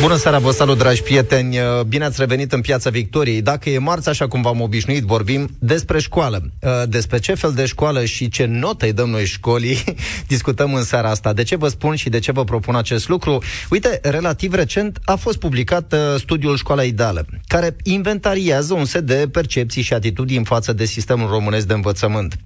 Bună 0.00 0.16
seara, 0.16 0.38
vă 0.38 0.50
salut, 0.50 0.78
dragi 0.78 1.02
prieteni! 1.02 1.56
Bine 1.88 2.04
ați 2.04 2.20
revenit 2.20 2.52
în 2.52 2.60
Piața 2.60 2.90
Victoriei. 2.90 3.42
Dacă 3.42 3.70
e 3.70 3.78
marți, 3.78 4.08
așa 4.08 4.28
cum 4.28 4.42
v-am 4.42 4.60
obișnuit, 4.60 5.02
vorbim 5.02 5.48
despre 5.58 5.98
școală. 5.98 6.50
Despre 6.88 7.18
ce 7.18 7.34
fel 7.34 7.52
de 7.52 7.66
școală 7.66 8.04
și 8.04 8.28
ce 8.28 8.44
notă 8.44 8.84
îi 8.84 8.92
dăm 8.92 9.10
noi 9.10 9.24
școlii, 9.24 9.84
discutăm 10.28 10.74
în 10.74 10.82
seara 10.82 11.10
asta. 11.10 11.32
De 11.32 11.42
ce 11.42 11.56
vă 11.56 11.68
spun 11.68 11.94
și 11.94 12.08
de 12.08 12.18
ce 12.18 12.32
vă 12.32 12.44
propun 12.44 12.74
acest 12.74 13.08
lucru? 13.08 13.42
Uite, 13.70 14.00
relativ 14.02 14.54
recent 14.54 14.98
a 15.04 15.14
fost 15.14 15.38
publicat 15.38 15.94
studiul 16.18 16.56
Școala 16.56 16.82
Ideală, 16.82 17.26
care 17.46 17.76
inventariază 17.82 18.74
un 18.74 18.84
set 18.84 19.06
de 19.06 19.28
percepții 19.32 19.82
și 19.82 19.94
atitudini 19.94 20.44
față 20.44 20.72
de 20.72 20.84
sistemul 20.84 21.28
românesc 21.28 21.66
de 21.66 21.74
învățământ. 21.74 22.36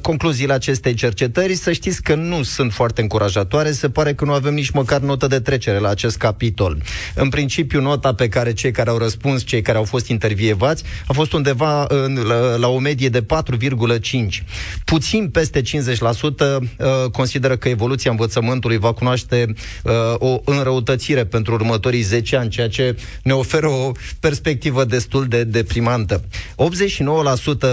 Concluziile 0.00 0.52
acestei 0.52 0.94
cercetări, 0.94 1.54
să 1.54 1.72
știți 1.72 2.02
că 2.02 2.14
nu 2.14 2.42
sunt 2.42 2.72
foarte 2.72 3.00
încurajatoare, 3.00 3.70
se 3.70 3.90
pare 3.90 4.14
că 4.14 4.24
nu 4.24 4.32
avem 4.32 4.54
nici 4.54 4.70
măcar 4.70 5.00
notă 5.00 5.26
de 5.26 5.40
trecere 5.40 5.78
la 5.78 5.88
acest 5.88 6.16
capitol 6.16 6.67
sol. 6.68 6.82
În 7.14 7.28
principiu, 7.28 7.80
nota 7.80 8.14
pe 8.14 8.28
care 8.28 8.52
cei 8.52 8.70
care 8.70 8.90
au 8.90 8.98
răspuns, 8.98 9.44
cei 9.44 9.62
care 9.62 9.78
au 9.78 9.84
fost 9.84 10.08
intervievați, 10.08 10.82
a 11.06 11.12
fost 11.12 11.32
undeva 11.32 11.86
în, 11.88 12.18
la, 12.26 12.56
la 12.56 12.68
o 12.68 12.78
medie 12.78 13.08
de 13.08 13.22
4,5. 13.22 14.44
Puțin 14.84 15.28
peste 15.28 15.60
50% 15.60 15.62
uh, 15.62 16.60
consideră 17.12 17.56
că 17.56 17.68
evoluția 17.68 18.10
învățământului 18.10 18.78
va 18.78 18.92
cunoaște 18.92 19.54
uh, 19.84 19.92
o 20.18 20.40
înrăutățire 20.44 21.24
pentru 21.24 21.52
următorii 21.54 22.02
10 22.02 22.36
ani, 22.36 22.50
ceea 22.50 22.68
ce 22.68 22.96
ne 23.22 23.32
oferă 23.32 23.68
o 23.68 23.92
perspectivă 24.20 24.84
destul 24.84 25.26
de 25.26 25.44
deprimantă. 25.44 26.24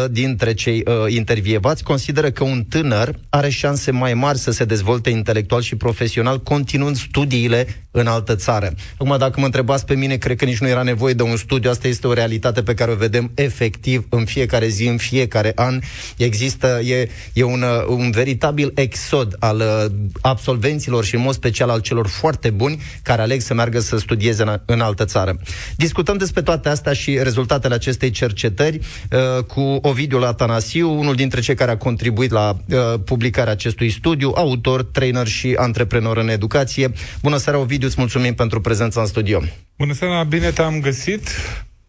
89% 0.07 0.11
dintre 0.11 0.53
cei 0.53 0.83
uh, 0.85 1.13
intervievați 1.13 1.83
consideră 1.83 2.29
că 2.29 2.43
un 2.43 2.63
tânăr 2.69 3.15
are 3.29 3.49
șanse 3.49 3.91
mai 3.91 4.13
mari 4.13 4.37
să 4.37 4.51
se 4.51 4.65
dezvolte 4.65 5.09
intelectual 5.09 5.61
și 5.61 5.75
profesional 5.75 6.41
continuând 6.41 6.97
studiile 6.97 7.67
în 7.91 8.07
altă 8.07 8.35
țară. 8.35 8.73
Acum, 8.93 9.15
dacă 9.17 9.39
mă 9.39 9.45
întrebați 9.45 9.85
pe 9.85 9.95
mine, 9.95 10.15
cred 10.15 10.37
că 10.37 10.45
nici 10.45 10.57
nu 10.57 10.67
era 10.67 10.81
nevoie 10.81 11.13
de 11.13 11.23
un 11.23 11.37
studiu. 11.37 11.69
Asta 11.69 11.87
este 11.87 12.07
o 12.07 12.13
realitate 12.13 12.63
pe 12.63 12.73
care 12.73 12.91
o 12.91 12.95
vedem 12.95 13.31
efectiv 13.33 14.05
în 14.09 14.25
fiecare 14.25 14.67
zi, 14.67 14.87
în 14.87 14.97
fiecare 14.97 15.51
an. 15.55 15.79
Există, 16.17 16.81
e, 16.83 17.09
e 17.33 17.43
un, 17.43 17.63
un 17.87 18.11
veritabil 18.11 18.71
exod 18.75 19.35
al 19.39 19.57
uh, 19.57 19.91
absolvenților 20.21 21.05
și 21.05 21.15
în 21.15 21.21
mod 21.21 21.33
special 21.33 21.69
al 21.69 21.79
celor 21.79 22.07
foarte 22.07 22.49
buni 22.49 22.81
care 23.03 23.21
aleg 23.21 23.41
să 23.41 23.53
meargă 23.53 23.79
să 23.79 23.97
studieze 23.97 24.43
în, 24.43 24.61
în 24.65 24.79
altă 24.81 25.05
țară. 25.05 25.39
Discutăm 25.75 26.17
despre 26.17 26.41
toate 26.41 26.69
astea 26.69 26.93
și 26.93 27.19
rezultatele 27.21 27.73
acestei 27.73 28.09
cercetări 28.09 28.79
uh, 29.11 29.43
cu 29.43 29.61
Ovidiu 29.81 30.19
Atanasiu, 30.25 30.99
unul 30.99 31.15
dintre 31.15 31.41
cei 31.41 31.55
care 31.55 31.71
a 31.71 31.77
contribuit 31.77 32.31
la 32.31 32.57
uh, 32.69 32.99
publicarea 33.05 33.51
acestui 33.51 33.89
studiu, 33.89 34.31
autor, 34.35 34.83
trainer 34.83 35.27
și 35.27 35.53
antreprenor 35.57 36.17
în 36.17 36.29
educație. 36.29 36.91
Bună 37.21 37.37
seara, 37.37 37.59
Ovidiu, 37.59 37.87
îți 37.87 37.95
mulțumim 37.97 38.33
pentru 38.33 38.61
prezența 38.75 39.01
în 39.01 39.07
studio. 39.07 39.41
Bună 39.77 39.93
seara, 39.93 40.23
bine 40.23 40.51
te-am 40.51 40.79
găsit. 40.79 41.27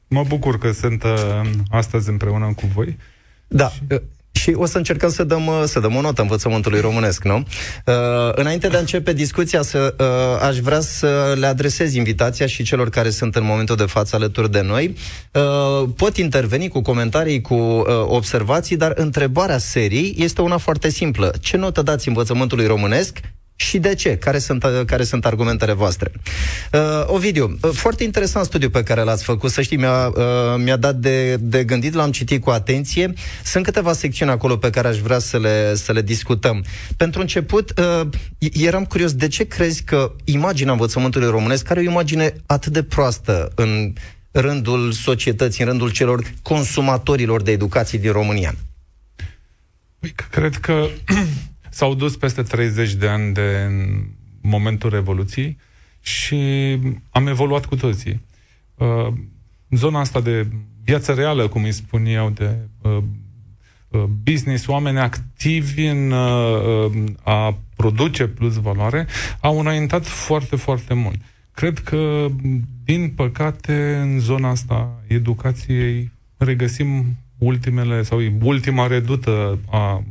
Mă 0.09 0.25
bucur 0.29 0.59
că 0.59 0.73
sunt 0.73 1.03
uh, 1.03 1.41
astăzi 1.71 2.09
împreună 2.09 2.53
cu 2.57 2.67
voi. 2.75 2.97
Da, 3.49 3.69
și... 3.69 3.81
Uh, 3.91 4.01
și 4.33 4.53
o 4.55 4.67
să 4.67 4.77
încercăm 4.77 5.11
să 5.11 5.25
dăm, 5.25 5.47
uh, 5.47 5.63
să 5.65 5.81
dăm 5.81 5.97
o 5.97 6.01
notă 6.01 6.23
învățământului 6.23 6.81
românesc, 6.81 7.25
nu? 7.25 7.37
Uh, 7.37 7.95
înainte 8.35 8.69
de 8.69 8.77
a 8.77 8.79
începe 8.79 9.13
discuția, 9.13 9.63
să, 9.63 9.95
uh, 9.99 10.47
aș 10.47 10.59
vrea 10.59 10.81
să 10.81 11.35
le 11.39 11.47
adresez 11.47 11.95
invitația 11.95 12.47
și 12.47 12.63
celor 12.63 12.91
care 12.91 13.11
sunt 13.11 13.37
în 13.37 13.45
momentul 13.45 13.77
de 13.77 13.85
față 13.85 14.17
alături 14.17 14.51
de 14.51 14.61
noi. 14.61 14.95
Uh, 15.33 15.89
pot 15.97 16.17
interveni 16.17 16.69
cu 16.69 16.83
comentarii, 16.83 17.41
cu 17.41 17.55
uh, 17.55 17.85
observații, 18.07 18.77
dar 18.77 18.93
întrebarea 18.95 19.59
serii 19.59 20.15
este 20.19 20.41
una 20.41 20.57
foarte 20.57 20.89
simplă. 20.89 21.35
Ce 21.41 21.57
notă 21.57 21.83
dați 21.83 22.09
învățământului 22.09 22.67
românesc 22.67 23.21
și 23.57 23.79
de 23.79 23.95
ce? 23.95 24.17
Care 24.17 24.39
sunt, 24.39 24.65
uh, 24.65 24.81
care 24.87 25.05
sunt 25.05 25.27
argumentele 25.27 25.73
voastre? 25.73 26.13
Uh, 26.73 26.81
Ovidiu, 27.07 27.59
uh, 27.63 27.71
foarte 27.73 28.05
interesant 28.05 28.45
studiu 28.45 28.71
pe 28.71 28.83
care 28.83 29.03
l-ați 29.03 29.25
făcut, 29.25 29.51
să 29.51 29.63
știi, 29.63 29.77
mi-a, 29.77 30.07
uh, 30.07 30.15
mi-a 30.57 30.77
dat 30.77 30.95
de, 30.95 31.37
de 31.37 31.65
gândit, 31.65 31.95
l-am 31.95 32.11
citit 32.11 32.43
cu 32.43 32.51
atenție. 32.51 33.13
Sunt 33.45 33.65
câteva 33.65 33.93
secțiuni 33.93 34.31
acolo 34.31 34.57
pe 34.57 34.71
care 34.71 34.89
aș 34.89 34.99
vrea 34.99 35.19
să 35.19 35.39
le, 35.39 35.75
să 35.75 35.93
le 35.93 36.03
discutăm. 36.03 36.65
Pentru 36.97 37.21
început, 37.21 37.73
uh, 37.79 38.09
eram 38.53 38.85
curios, 38.85 39.13
de 39.13 39.29
ce 39.29 39.45
crezi 39.45 39.83
că 39.83 40.13
imaginea 40.25 40.73
învățământului 40.73 41.29
românesc, 41.29 41.65
care 41.65 41.83
e 41.83 41.87
o 41.87 41.91
imagine 41.91 42.35
atât 42.47 42.73
de 42.73 42.83
proastă 42.83 43.53
în 43.55 43.93
rândul 44.31 44.93
societății, 44.93 45.63
în 45.65 45.69
rândul 45.69 45.91
celor 45.91 46.23
consumatorilor 46.43 47.43
de 47.43 47.51
educație 47.51 47.99
din 47.99 48.13
România? 48.13 48.55
Păi, 49.99 50.15
cred 50.31 50.57
că 50.57 50.87
S-au 51.77 51.95
dus 51.95 52.17
peste 52.17 52.43
30 52.43 52.95
de 52.95 53.09
ani 53.09 53.33
de 53.33 53.71
momentul 54.41 54.91
Revoluției 54.91 55.59
și 56.01 56.37
am 57.11 57.27
evoluat 57.27 57.67
cu 57.67 57.77
toții. 57.77 58.21
Uh, 58.75 59.13
zona 59.71 60.01
asta 60.01 60.21
de 60.21 60.47
viață 60.85 61.13
reală, 61.13 61.49
cum 61.49 61.65
îi 61.65 61.73
spun 61.73 62.07
eu, 62.07 62.31
de 62.31 62.57
uh, 62.83 62.99
uh, 63.89 64.03
business, 64.23 64.67
oameni 64.67 64.99
activi 64.99 65.85
în 65.85 66.13
a 67.23 67.59
produce 67.77 68.27
plus 68.27 68.55
valoare, 68.55 69.07
au 69.41 69.61
înaintat 69.61 70.07
foarte, 70.07 70.57
foarte 70.57 70.95
mult. 70.95 71.21
Cred 71.53 71.79
că, 71.79 72.27
din 72.85 73.09
păcate, 73.09 73.99
în 74.03 74.19
zona 74.19 74.49
asta 74.49 75.03
educației 75.07 76.11
regăsim 76.37 77.17
ultimele 77.39 78.03
sau 78.03 78.21
ultima 78.43 78.87
redută 78.87 79.59
a 79.71 80.05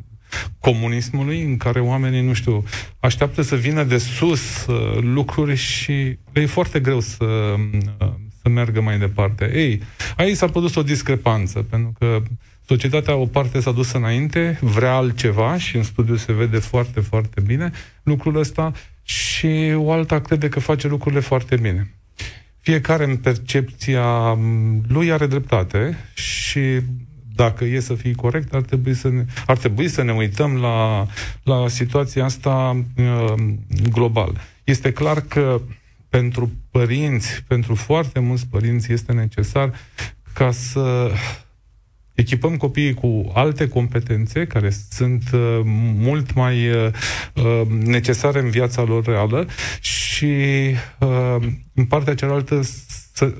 comunismului, 0.59 1.41
în 1.41 1.57
care 1.57 1.79
oamenii, 1.79 2.21
nu 2.21 2.33
știu, 2.33 2.63
așteaptă 2.99 3.41
să 3.41 3.55
vină 3.55 3.83
de 3.83 3.97
sus 3.97 4.65
uh, 4.65 4.97
lucruri 5.01 5.55
și 5.55 6.17
le 6.31 6.41
e 6.41 6.45
foarte 6.45 6.79
greu 6.79 6.99
să, 6.99 7.55
uh, 8.01 8.11
să 8.41 8.49
meargă 8.49 8.81
mai 8.81 8.97
departe. 8.99 9.51
Ei, 9.53 9.81
aici 10.17 10.35
s-a 10.35 10.47
produs 10.47 10.75
o 10.75 10.83
discrepanță, 10.83 11.59
pentru 11.69 11.93
că 11.99 12.21
societatea, 12.67 13.15
o 13.15 13.25
parte 13.25 13.59
s-a 13.59 13.71
dus 13.71 13.91
înainte, 13.91 14.57
vrea 14.61 14.95
altceva 14.95 15.57
și 15.57 15.75
în 15.75 15.83
studiu 15.83 16.15
se 16.15 16.33
vede 16.33 16.57
foarte, 16.57 16.99
foarte 16.99 17.41
bine 17.41 17.71
lucrul 18.03 18.37
ăsta 18.37 18.71
și 19.03 19.73
o 19.75 19.91
alta 19.91 20.19
crede 20.19 20.49
că 20.49 20.59
face 20.59 20.87
lucrurile 20.87 21.21
foarte 21.21 21.55
bine. 21.55 21.91
Fiecare 22.59 23.03
în 23.03 23.17
percepția 23.17 24.37
lui 24.87 25.11
are 25.11 25.27
dreptate 25.27 25.97
și 26.13 26.59
dacă 27.35 27.65
e 27.65 27.79
să 27.79 27.93
fii 27.93 28.15
corect, 28.15 28.53
ar 28.53 28.61
trebui 28.61 28.93
să 28.93 29.09
ne, 29.09 29.25
ar 29.47 29.57
trebui 29.57 29.87
să 29.87 30.01
ne 30.01 30.13
uităm 30.13 30.55
la, 30.55 31.07
la 31.43 31.67
situația 31.67 32.23
asta 32.23 32.83
uh, 32.97 33.33
global. 33.91 34.37
Este 34.63 34.91
clar 34.91 35.21
că 35.21 35.61
pentru 36.09 36.51
părinți, 36.71 37.43
pentru 37.47 37.75
foarte 37.75 38.19
mulți 38.19 38.47
părinți, 38.47 38.91
este 38.91 39.11
necesar 39.11 39.73
ca 40.33 40.51
să 40.51 41.11
echipăm 42.13 42.57
copiii 42.57 42.93
cu 42.93 43.31
alte 43.33 43.67
competențe 43.67 44.47
care 44.47 44.69
sunt 44.89 45.23
uh, 45.33 45.59
mult 45.97 46.33
mai 46.33 46.69
uh, 46.69 46.87
uh 47.33 47.61
necesare 47.67 48.39
în 48.39 48.49
viața 48.49 48.83
lor 48.83 49.05
reală 49.05 49.47
și 49.79 50.35
uh, 50.99 51.47
în 51.73 51.85
partea 51.85 52.15
cealaltă 52.15 52.61
să 53.13 53.33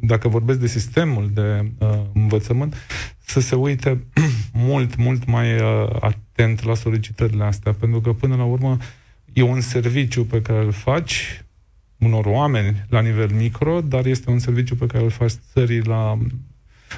dacă 0.00 0.28
vorbesc 0.28 0.58
de 0.58 0.66
sistemul 0.66 1.30
de 1.34 1.70
uh, 1.78 2.00
învățământ, 2.12 2.74
să 3.18 3.40
se 3.40 3.54
uite 3.54 4.04
mult, 4.52 4.96
mult 4.96 5.24
mai 5.26 5.54
uh, 5.54 5.88
atent 6.00 6.64
la 6.64 6.74
solicitările 6.74 7.44
astea, 7.44 7.72
pentru 7.72 8.00
că 8.00 8.12
până 8.12 8.36
la 8.36 8.44
urmă 8.44 8.76
e 9.32 9.42
un 9.42 9.60
serviciu 9.60 10.24
pe 10.24 10.42
care 10.42 10.64
îl 10.64 10.72
faci 10.72 11.44
unor 11.98 12.24
oameni 12.24 12.84
la 12.88 13.00
nivel 13.00 13.30
micro, 13.30 13.80
dar 13.80 14.06
este 14.06 14.30
un 14.30 14.38
serviciu 14.38 14.74
pe 14.74 14.86
care 14.86 15.04
îl 15.04 15.10
faci 15.10 15.32
țării 15.52 15.82
la 15.82 16.18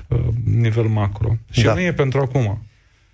uh, 0.08 0.18
nivel 0.44 0.86
macro. 0.86 1.36
Și 1.50 1.62
da. 1.62 1.74
nu 1.74 1.80
e 1.80 1.92
pentru 1.92 2.20
acum. 2.20 2.62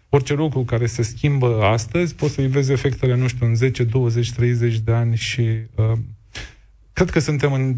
Orice 0.09 0.35
lucru 0.35 0.61
care 0.65 0.87
se 0.87 1.03
schimbă 1.03 1.63
astăzi, 1.63 2.15
poți 2.15 2.35
să-i 2.35 2.47
vezi 2.47 2.73
efectele, 2.73 3.17
nu 3.17 3.27
știu, 3.27 3.47
în 3.47 3.55
10, 3.55 3.85
20, 3.85 4.33
30 4.33 4.79
de 4.79 4.93
ani 4.93 5.17
și 5.17 5.41
uh, 5.75 5.93
cred 6.93 7.11
că 7.11 7.19
suntem 7.19 7.53
în 7.53 7.77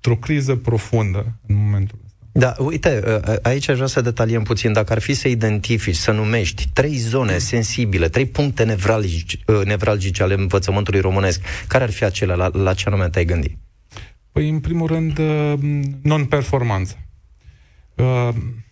într-o 0.00 0.16
criză 0.16 0.56
profundă 0.56 1.38
în 1.46 1.54
momentul 1.56 1.98
ăsta. 2.04 2.16
Da, 2.32 2.54
uite, 2.58 3.02
ă, 3.06 3.20
ă, 3.26 3.38
aici 3.42 3.68
aș 3.68 3.74
vrea 3.74 3.86
să 3.86 4.00
detaliem 4.00 4.42
puțin. 4.42 4.72
Dacă 4.72 4.92
ar 4.92 4.98
fi 4.98 5.14
să 5.14 5.28
identifici, 5.28 5.96
să 5.96 6.10
numești 6.10 6.68
trei 6.72 6.96
zone 6.96 7.38
sensibile, 7.38 8.08
trei 8.08 8.26
puncte 8.26 8.64
nevralgice, 8.64 9.38
ă, 9.48 9.64
nevralgice 9.64 10.22
ale 10.22 10.34
învățământului 10.34 11.00
românesc, 11.00 11.40
care 11.66 11.84
ar 11.84 11.90
fi 11.90 12.04
acelea? 12.04 12.34
La, 12.34 12.50
la 12.52 12.74
ce 12.74 12.84
anume 12.86 13.08
te-ai 13.08 13.24
gândit? 13.24 13.56
Păi, 14.32 14.48
în 14.48 14.60
primul 14.60 14.86
rând, 14.86 15.20
non-performanță. 16.02 16.96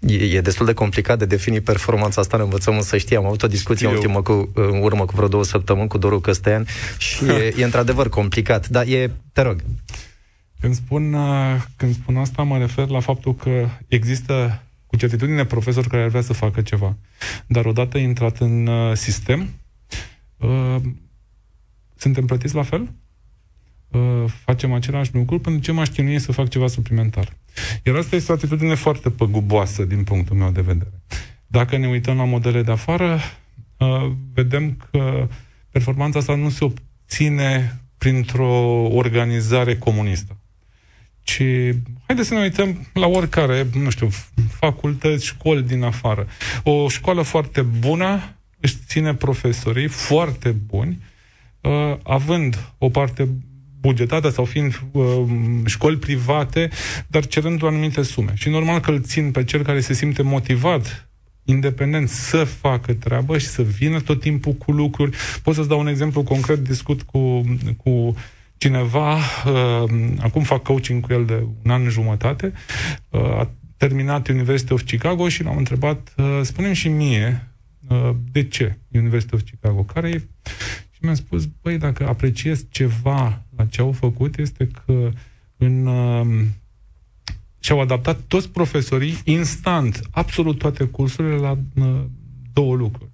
E, 0.01 0.15
e 0.15 0.41
destul 0.41 0.67
de 0.67 0.73
complicat 0.73 1.19
de 1.19 1.25
definit 1.25 1.65
performanța 1.65 2.21
asta 2.21 2.37
în 2.37 2.43
învățământ, 2.43 2.83
să 2.83 2.97
știi. 2.97 3.17
Am 3.17 3.27
avut 3.27 3.43
o 3.43 3.47
discuție 3.47 3.89
ultimă 3.89 4.23
cu, 4.23 4.51
în 4.55 4.83
urmă 4.83 5.05
cu 5.05 5.13
vreo 5.15 5.29
două 5.29 5.45
săptămâni 5.45 5.89
cu 5.89 5.99
Doru 5.99 6.21
Căstean 6.21 6.67
și 6.99 7.25
e, 7.31 7.55
e 7.57 7.65
într-adevăr 7.65 8.09
complicat. 8.09 8.69
Dar 8.69 8.87
e, 8.87 9.11
te 9.33 9.41
rog. 9.41 9.63
Când 10.61 10.75
spun, 10.75 11.13
uh, 11.13 11.63
când 11.77 11.95
spun 11.95 12.17
asta, 12.17 12.43
mă 12.43 12.59
refer 12.59 12.89
la 12.89 13.01
faptul 13.01 13.35
că 13.35 13.69
există 13.89 14.61
cu 14.87 14.97
cu 14.97 15.03
certitudine 15.03 15.45
profesori 15.45 15.89
care 15.89 16.03
ar 16.03 16.09
vrea 16.09 16.21
să 16.21 16.33
facă 16.33 16.63
ceva. 16.63 16.97
Dar 17.47 17.65
odată 17.65 17.99
intrat 17.99 18.39
în 18.39 18.67
uh, 18.67 18.97
sistem, 18.97 19.49
uh, 20.37 20.77
suntem 21.97 22.27
plătiți 22.27 22.55
la 22.55 22.63
fel? 22.63 22.93
Uh, 23.89 24.25
facem 24.45 24.73
același 24.73 25.15
lucru 25.15 25.39
pentru 25.39 25.63
ce 25.63 25.73
m-aș 25.73 25.89
chinui 25.89 26.19
să 26.19 26.33
fac 26.33 26.49
ceva 26.49 26.67
suplimentar. 26.67 27.37
Iar 27.85 27.97
asta 27.97 28.17
este 28.17 28.33
o 28.33 28.35
atitudine 28.35 28.75
foarte 28.75 29.11
păguboasă 29.11 29.85
din 29.85 30.05
punctul 30.05 30.37
meu 30.37 30.51
de 30.51 30.61
vedere. 30.61 31.03
Dacă 31.47 31.77
ne 31.77 31.89
uităm 31.89 32.17
la 32.17 32.25
modele 32.25 32.63
de 32.63 32.71
afară, 32.71 33.19
uh, 33.77 34.11
vedem 34.35 34.77
că 34.91 35.29
performanța 35.71 36.19
asta 36.19 36.35
nu 36.35 36.49
se 36.49 36.65
obține 36.65 37.81
printr-o 37.99 38.87
organizare 38.89 39.77
comunistă. 39.77 40.37
Ci, 41.27 41.43
haideți 42.07 42.29
să 42.29 42.35
ne 42.35 42.41
uităm 42.41 42.87
la 42.93 43.07
oricare, 43.07 43.67
nu 43.75 43.91
știu, 43.91 44.09
facultăți, 44.61 45.27
școli 45.27 45.63
din 45.63 45.83
afară. 45.83 46.27
O 46.63 46.89
școală 46.89 47.23
foarte 47.23 47.63
bună 47.63 48.37
își 48.61 48.77
ține 48.87 49.15
profesorii 49.15 49.87
foarte 49.87 50.51
buni, 50.51 51.03
uh, 51.61 51.97
având 52.03 52.73
o 52.79 52.89
parte 52.89 53.29
bugetată 53.81 54.29
sau 54.29 54.45
fiind 54.45 54.83
uh, 54.91 55.23
școli 55.65 55.97
private, 55.97 56.69
dar 57.07 57.27
cerând 57.27 57.63
o 57.63 57.67
anumite 57.67 58.03
sume. 58.03 58.33
Și 58.35 58.49
normal 58.49 58.81
că 58.81 58.91
îl 58.91 59.03
țin 59.03 59.31
pe 59.31 59.45
cel 59.45 59.63
care 59.63 59.81
se 59.81 59.93
simte 59.93 60.23
motivat 60.23 61.09
independent 61.45 62.09
să 62.09 62.45
facă 62.45 62.93
treabă 62.93 63.39
și 63.39 63.47
să 63.47 63.63
vină 63.63 64.01
tot 64.01 64.21
timpul 64.21 64.53
cu 64.53 64.73
lucruri. 64.73 65.17
Pot 65.43 65.55
să-ți 65.55 65.69
dau 65.69 65.79
un 65.79 65.87
exemplu 65.87 66.23
concret, 66.23 66.59
discut 66.59 67.03
cu, 67.03 67.45
cu 67.83 68.17
cineva, 68.57 69.15
uh, 69.15 69.91
acum 70.19 70.43
fac 70.43 70.63
coaching 70.63 71.07
cu 71.07 71.13
el 71.13 71.25
de 71.25 71.47
un 71.65 71.71
an 71.71 71.89
jumătate, 71.89 72.53
uh, 73.11 73.21
a 73.21 73.51
terminat 73.77 74.29
University 74.29 74.73
of 74.73 74.83
Chicago 74.83 75.29
și 75.29 75.43
l-am 75.43 75.57
întrebat, 75.57 76.15
uh, 76.17 76.41
spune 76.43 76.73
și 76.73 76.89
mie, 76.89 77.49
uh, 77.89 78.11
de 78.33 78.49
ce 78.49 78.79
University 78.93 79.35
of 79.35 79.41
Chicago? 79.41 79.83
Care 79.83 80.09
e? 80.09 80.19
Și 80.91 80.99
mi-a 81.01 81.15
spus, 81.15 81.49
băi, 81.63 81.79
dacă 81.79 82.09
apreciez 82.09 82.67
ceva 82.71 83.43
la 83.57 83.65
ce 83.65 83.81
au 83.81 83.93
făcut, 83.93 84.39
este 84.39 84.69
că 84.85 85.11
în... 85.57 85.87
Uh, 85.87 86.45
și-au 87.61 87.81
adaptat 87.81 88.21
toți 88.21 88.51
profesorii 88.51 89.19
instant, 89.25 90.01
absolut 90.11 90.59
toate 90.59 90.85
cursurile 90.85 91.35
la 91.35 91.59
uh, 91.75 92.05
două 92.53 92.75
lucruri. 92.75 93.11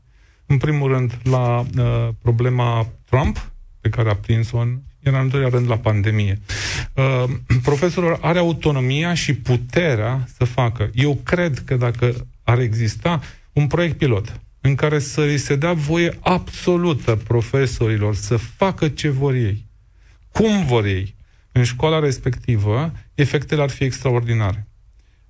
În 0.47 0.57
primul 0.57 0.93
rând, 0.93 1.19
la 1.23 1.59
uh, 1.59 2.09
problema 2.19 2.89
Trump, 3.05 3.53
pe 3.81 3.89
care 3.89 4.11
a 4.11 4.17
prins-o 4.17 4.59
în 4.59 4.81
iar 5.05 5.15
în 5.15 5.21
al 5.21 5.29
doilea 5.29 5.49
rând 5.49 5.69
la 5.69 5.79
pandemie. 5.79 6.41
Uh, 6.95 7.25
profesorul 7.63 8.19
are 8.21 8.39
autonomia 8.39 9.15
și 9.15 9.35
puterea 9.35 10.29
să 10.37 10.45
facă. 10.45 10.91
Eu 10.95 11.21
cred 11.25 11.59
că 11.59 11.75
dacă 11.75 12.27
ar 12.43 12.59
exista 12.59 13.21
un 13.53 13.67
proiect 13.67 13.99
pilot 13.99 14.41
în 14.61 14.75
care 14.75 14.99
să 14.99 15.21
îi 15.21 15.39
se 15.39 15.57
dea 15.57 15.73
voie 15.73 16.19
absolută 16.21 17.17
profesorilor 17.17 18.15
să 18.15 18.37
facă 18.37 18.89
ce 18.89 19.09
vor 19.09 19.35
ei, 19.35 19.65
cum 20.33 20.65
vor 20.67 20.85
ei, 20.85 21.15
în 21.53 21.65
școala 21.65 21.99
respectivă, 21.99 22.93
efectele 23.15 23.63
ar 23.63 23.71
fi 23.71 23.85
extraordinare. 23.85 24.67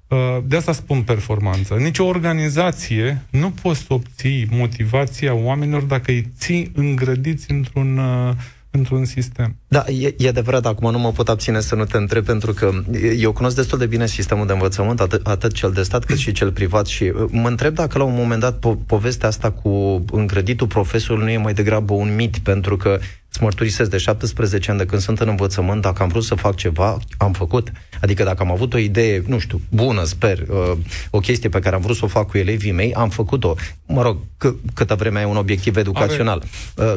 Uh, 0.09 0.39
de 0.45 0.57
asta 0.57 0.73
spun 0.73 1.03
performanță. 1.03 1.75
Nici 1.75 1.99
o 1.99 2.07
organizație 2.07 3.23
nu 3.31 3.51
poți 3.51 3.81
să 3.81 3.87
obții 3.89 4.49
motivația 4.51 5.35
oamenilor 5.35 5.83
dacă 5.83 6.11
îi 6.11 6.33
ții 6.39 6.71
îngrădiți 6.75 7.51
într-un 7.51 7.99
uh, 7.99 8.35
într-un 8.73 9.05
sistem. 9.05 9.57
Da, 9.69 9.85
e, 9.89 10.15
e 10.19 10.29
adevărat, 10.29 10.67
acum 10.67 10.91
nu 10.91 10.99
mă 10.99 11.13
pot 11.13 11.29
abține 11.29 11.61
să 11.61 11.75
nu 11.75 11.85
te 11.85 11.97
întreb, 11.97 12.25
pentru 12.25 12.53
că 12.53 12.71
eu 13.19 13.33
cunosc 13.33 13.57
destul 13.57 13.79
de 13.79 13.87
bine 13.87 14.07
sistemul 14.07 14.47
de 14.47 14.53
învățământ, 14.53 15.01
atât, 15.01 15.27
atât 15.27 15.53
cel 15.53 15.73
de 15.73 15.83
stat 15.83 16.05
cât 16.05 16.17
și 16.17 16.33
cel 16.33 16.53
privat 16.53 16.87
și 16.87 17.03
uh, 17.03 17.25
mă 17.31 17.49
întreb 17.49 17.75
dacă 17.75 17.99
la 17.99 18.05
un 18.05 18.15
moment 18.15 18.41
dat 18.41 18.57
po- 18.57 18.87
povestea 18.87 19.29
asta 19.29 19.51
cu 19.51 20.05
îngrăditul 20.13 20.67
profesorului 20.67 21.27
nu 21.27 21.33
e 21.33 21.43
mai 21.43 21.55
degrabă 21.55 21.93
un 21.93 22.15
mit, 22.15 22.39
pentru 22.39 22.77
că 22.77 22.99
îți 23.33 23.43
mărturisesc 23.43 23.91
de 23.91 23.97
17 23.97 24.71
ani 24.71 24.79
de 24.79 24.87
când 24.87 25.03
sunt 25.03 25.21
în 25.21 25.29
învățământ, 25.29 25.83
dacă 25.83 26.03
am 26.03 26.09
vrut 26.09 26.25
să 26.25 26.35
fac 26.35 26.55
ceva, 26.57 26.99
am 27.17 27.33
făcut. 27.33 27.73
Adică 28.01 28.25
dacă 28.25 28.43
am 28.43 28.51
avut 28.51 28.75
o 28.75 28.79
idee, 28.79 29.23
nu 29.27 29.39
știu, 29.39 29.61
bună, 29.69 30.05
sper, 30.05 30.39
uh, 30.49 30.73
o 31.11 31.19
chestie 31.19 31.49
pe 31.49 31.59
care 31.59 31.75
am 31.75 31.81
vrut 31.81 31.97
să 31.97 32.05
o 32.05 32.09
fac 32.09 32.29
cu 32.31 32.39
elevii 32.39 32.73
mei, 32.73 32.95
am 32.95 33.09
făcut-o. 33.09 33.55
Mă 33.87 34.03
rog, 34.03 34.17
c- 34.19 34.55
câtă 34.75 34.95
vreme 34.95 35.19
ai 35.19 35.25
un 35.25 35.37
obiectiv 35.37 35.77
educațional. 35.77 36.43
Uh, 36.77 36.95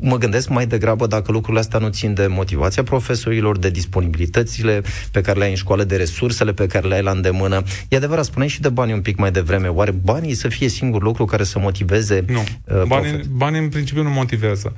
mă 0.00 0.16
gândesc 0.16 0.48
mai 0.48 0.66
degrabă 0.66 1.06
dacă 1.06 1.32
lucrurile 1.32 1.60
astea 1.60 1.78
nu 1.78 1.88
țin 1.88 2.14
de 2.14 2.26
motivația 2.26 2.82
profesorilor, 2.82 3.58
de 3.58 3.70
disponibilitățile 3.70 4.82
pe 5.10 5.20
care 5.20 5.38
le 5.38 5.44
ai 5.44 5.50
în 5.50 5.56
școală, 5.56 5.84
de 5.84 5.96
resursele 5.96 6.52
pe 6.52 6.66
care 6.66 6.86
le 6.88 6.94
ai 6.94 7.02
la 7.02 7.10
îndemână. 7.10 7.62
E 7.88 7.96
adevărat, 7.96 8.24
spuneai 8.24 8.48
și 8.50 8.60
de 8.60 8.68
bani 8.68 8.92
un 8.92 9.00
pic 9.00 9.16
mai 9.16 9.30
devreme. 9.30 9.68
Oare 9.68 9.90
banii 9.90 10.34
să 10.34 10.48
fie 10.48 10.68
singur 10.68 11.02
lucru 11.02 11.24
care 11.24 11.44
să 11.44 11.58
motiveze 11.58 12.24
Nu. 12.28 12.38
uh, 12.64 12.82
Banii, 12.86 13.10
profe- 13.10 13.26
banii 13.30 13.60
în 13.60 13.68
principiu 13.68 14.02
nu 14.02 14.10
motivează. 14.10 14.72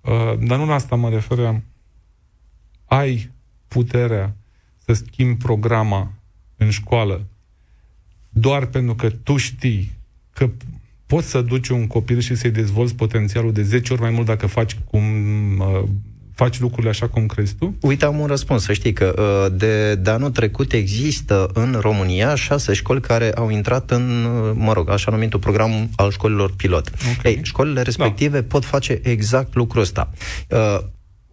Uh, 0.00 0.38
dar 0.38 0.58
nu 0.58 0.66
la 0.66 0.74
asta 0.74 0.96
mă 0.96 1.08
refeream. 1.08 1.64
Ai 2.84 3.30
puterea 3.68 4.36
să 4.78 4.92
schimbi 4.92 5.42
programa 5.42 6.12
în 6.56 6.70
școală 6.70 7.26
doar 8.28 8.66
pentru 8.66 8.94
că 8.94 9.10
tu 9.10 9.36
știi 9.36 9.92
că 10.32 10.50
poți 11.06 11.28
să 11.28 11.42
duci 11.42 11.68
un 11.68 11.86
copil 11.86 12.18
și 12.18 12.34
să-i 12.34 12.50
dezvolți 12.50 12.94
potențialul 12.94 13.52
de 13.52 13.62
10 13.62 13.92
ori 13.92 14.02
mai 14.02 14.10
mult 14.10 14.26
dacă 14.26 14.46
faci 14.46 14.74
cum 14.74 15.04
uh, 15.58 15.82
faci 16.42 16.60
lucrurile 16.60 16.88
așa 16.90 17.08
cum 17.08 17.26
crezi 17.26 17.54
tu? 17.54 17.74
Uite, 17.80 18.04
am 18.04 18.18
un 18.18 18.26
răspuns, 18.26 18.62
să 18.62 18.72
știi 18.72 18.92
că 18.92 19.14
uh, 19.18 19.52
de, 19.58 19.94
de 19.94 20.10
anul 20.10 20.30
trecut 20.30 20.72
există 20.72 21.50
în 21.54 21.76
România 21.80 22.34
șase 22.34 22.72
școli 22.72 23.00
care 23.00 23.32
au 23.32 23.50
intrat 23.50 23.90
în, 23.90 24.24
uh, 24.24 24.52
mă 24.54 24.72
rog, 24.72 24.90
așa 24.90 25.10
numitul 25.10 25.40
program 25.40 25.88
al 25.96 26.10
școlilor 26.10 26.52
pilot. 26.56 26.90
Ok. 27.16 27.24
Ei, 27.24 27.40
școlile 27.42 27.82
respective 27.82 28.40
da. 28.40 28.46
pot 28.48 28.64
face 28.64 29.00
exact 29.02 29.54
lucrul 29.54 29.82
ăsta. 29.82 30.10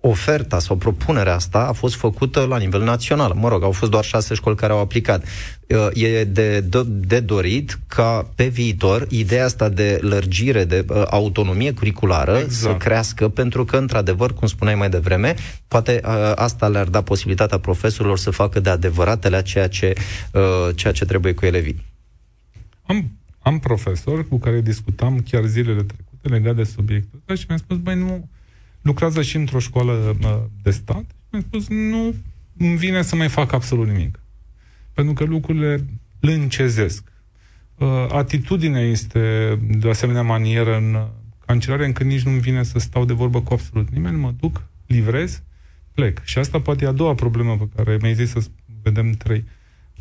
Uh, 0.01 0.09
oferta 0.09 0.59
sau 0.59 0.75
propunerea 0.75 1.33
asta 1.33 1.59
a 1.59 1.71
fost 1.71 1.95
făcută 1.95 2.45
la 2.45 2.57
nivel 2.57 2.83
național. 2.83 3.33
Mă 3.35 3.47
rog, 3.49 3.63
au 3.63 3.71
fost 3.71 3.91
doar 3.91 4.03
șase 4.03 4.33
școli 4.33 4.55
care 4.55 4.73
au 4.73 4.79
aplicat. 4.79 5.23
Uh, 5.67 5.87
E 5.93 6.23
de, 6.23 6.59
de, 6.59 6.83
de 6.87 7.19
dorit 7.19 7.79
ca 7.87 8.31
pe 8.35 8.47
viitor 8.47 9.07
ideea 9.09 9.45
asta 9.45 9.69
de 9.69 9.99
lărgire, 10.01 10.63
de 10.63 10.85
uh, 10.89 11.03
autonomie 11.09 11.73
curriculară 11.73 12.37
Exact. 12.37 12.51
să 12.51 12.75
crească, 12.75 13.29
pentru 13.29 13.65
că, 13.65 13.77
într-adevăr, 13.77 14.33
cum 14.33 14.47
spuneai 14.47 14.75
mai 14.75 14.89
devreme, 14.89 15.35
poate 15.67 16.01
uh, 16.03 16.31
asta 16.35 16.67
le-ar 16.67 16.87
da 16.87 17.01
posibilitatea 17.01 17.57
profesorilor 17.57 18.17
să 18.17 18.31
facă 18.31 18.59
de 18.59 18.69
adevăratele 18.69 19.41
ceea 19.41 19.67
ce, 19.67 19.93
uh, 20.33 20.75
ceea 20.75 20.93
ce 20.93 21.05
trebuie 21.05 21.33
cu 21.33 21.45
elevii. 21.45 21.85
Am, 22.85 23.11
am 23.39 23.59
profesor 23.59 24.27
cu 24.27 24.37
care 24.37 24.61
discutam 24.61 25.19
chiar 25.29 25.45
zilele 25.45 25.83
trecute 25.83 26.27
legat 26.27 26.55
de 26.55 26.63
subiectul 26.63 27.19
ăsta 27.19 27.41
și 27.41 27.45
mi-a 27.49 27.57
spus, 27.57 27.77
băi, 27.77 27.95
nu, 27.95 28.29
lucrează 28.87 29.21
și 29.21 29.35
într-o 29.35 29.59
școală 29.59 30.15
uh, 30.21 30.37
de 30.61 30.71
stat. 30.71 31.05
Mi-a 31.31 31.41
spus, 31.41 31.67
nu 31.67 32.15
îmi 32.57 32.77
vine 32.77 33.01
să 33.01 33.15
mai 33.15 33.29
fac 33.29 33.51
absolut 33.51 33.87
nimic. 33.87 34.19
Pentru 34.93 35.13
că 35.13 35.23
lucrurile 35.23 35.85
lâncezesc. 36.19 37.11
Uh, 37.75 37.87
atitudinea 38.11 38.81
este 38.81 39.55
de 39.69 39.87
o 39.87 39.89
asemenea 39.89 40.21
manieră 40.21 40.77
în 40.77 41.07
cancelare 41.45 41.85
încât 41.85 42.05
nici 42.05 42.21
nu-mi 42.23 42.39
vine 42.39 42.63
să 42.63 42.79
stau 42.79 43.05
de 43.05 43.13
vorbă 43.13 43.41
cu 43.41 43.53
absolut 43.53 43.89
nimeni, 43.89 44.17
mă 44.17 44.33
duc, 44.39 44.63
livrez, 44.85 45.43
plec. 45.91 46.21
Și 46.23 46.37
asta 46.37 46.61
poate 46.61 46.85
e 46.85 46.87
a 46.87 46.91
doua 46.91 47.13
problemă 47.13 47.57
pe 47.57 47.69
care 47.75 47.97
mi-ai 48.01 48.13
zis 48.13 48.29
să 48.29 48.43
vedem 48.81 49.11
trei. 49.11 49.43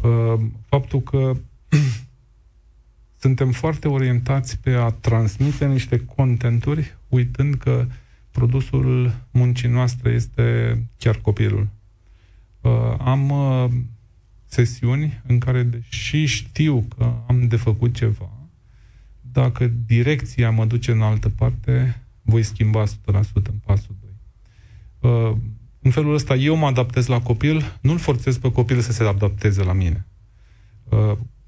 Uh, 0.03 0.41
faptul 0.69 1.01
că 1.01 1.33
suntem 3.25 3.51
foarte 3.51 3.89
orientați 3.89 4.59
pe 4.59 4.71
a 4.71 4.91
transmite 4.91 5.67
niște 5.67 6.05
contenturi, 6.05 6.97
uitând 7.09 7.55
că 7.55 7.87
produsul 8.37 9.15
muncii 9.31 9.69
noastre 9.69 10.11
este 10.11 10.79
chiar 10.99 11.17
copilul. 11.17 11.69
Uh, 12.61 12.71
am 12.99 13.31
uh, 13.31 13.71
sesiuni 14.47 15.23
în 15.27 15.39
care, 15.39 15.63
deși 15.63 16.25
știu 16.25 16.87
că 16.97 17.13
am 17.29 17.49
de 17.49 17.57
făcut 17.57 17.95
ceva, 17.95 18.31
dacă 19.21 19.73
direcția 19.87 20.51
mă 20.51 20.65
duce 20.65 20.91
în 20.91 21.03
altă 21.03 21.29
parte, 21.29 22.03
voi 22.23 22.43
schimba 22.43 22.85
100% 22.85 22.89
în 23.33 23.59
pasul 23.65 23.95
2. 25.01 25.11
Uh, 25.13 25.37
în 25.81 25.91
felul 25.91 26.15
ăsta 26.15 26.35
eu 26.35 26.57
mă 26.57 26.67
adaptez 26.67 27.07
la 27.07 27.21
copil, 27.21 27.79
nu-l 27.81 27.99
forțez 27.99 28.39
pe 28.39 28.53
copil 28.53 28.81
să 28.81 28.93
se 28.93 29.05
adapteze 29.05 29.63
la 29.63 29.73
mine. 29.73 30.07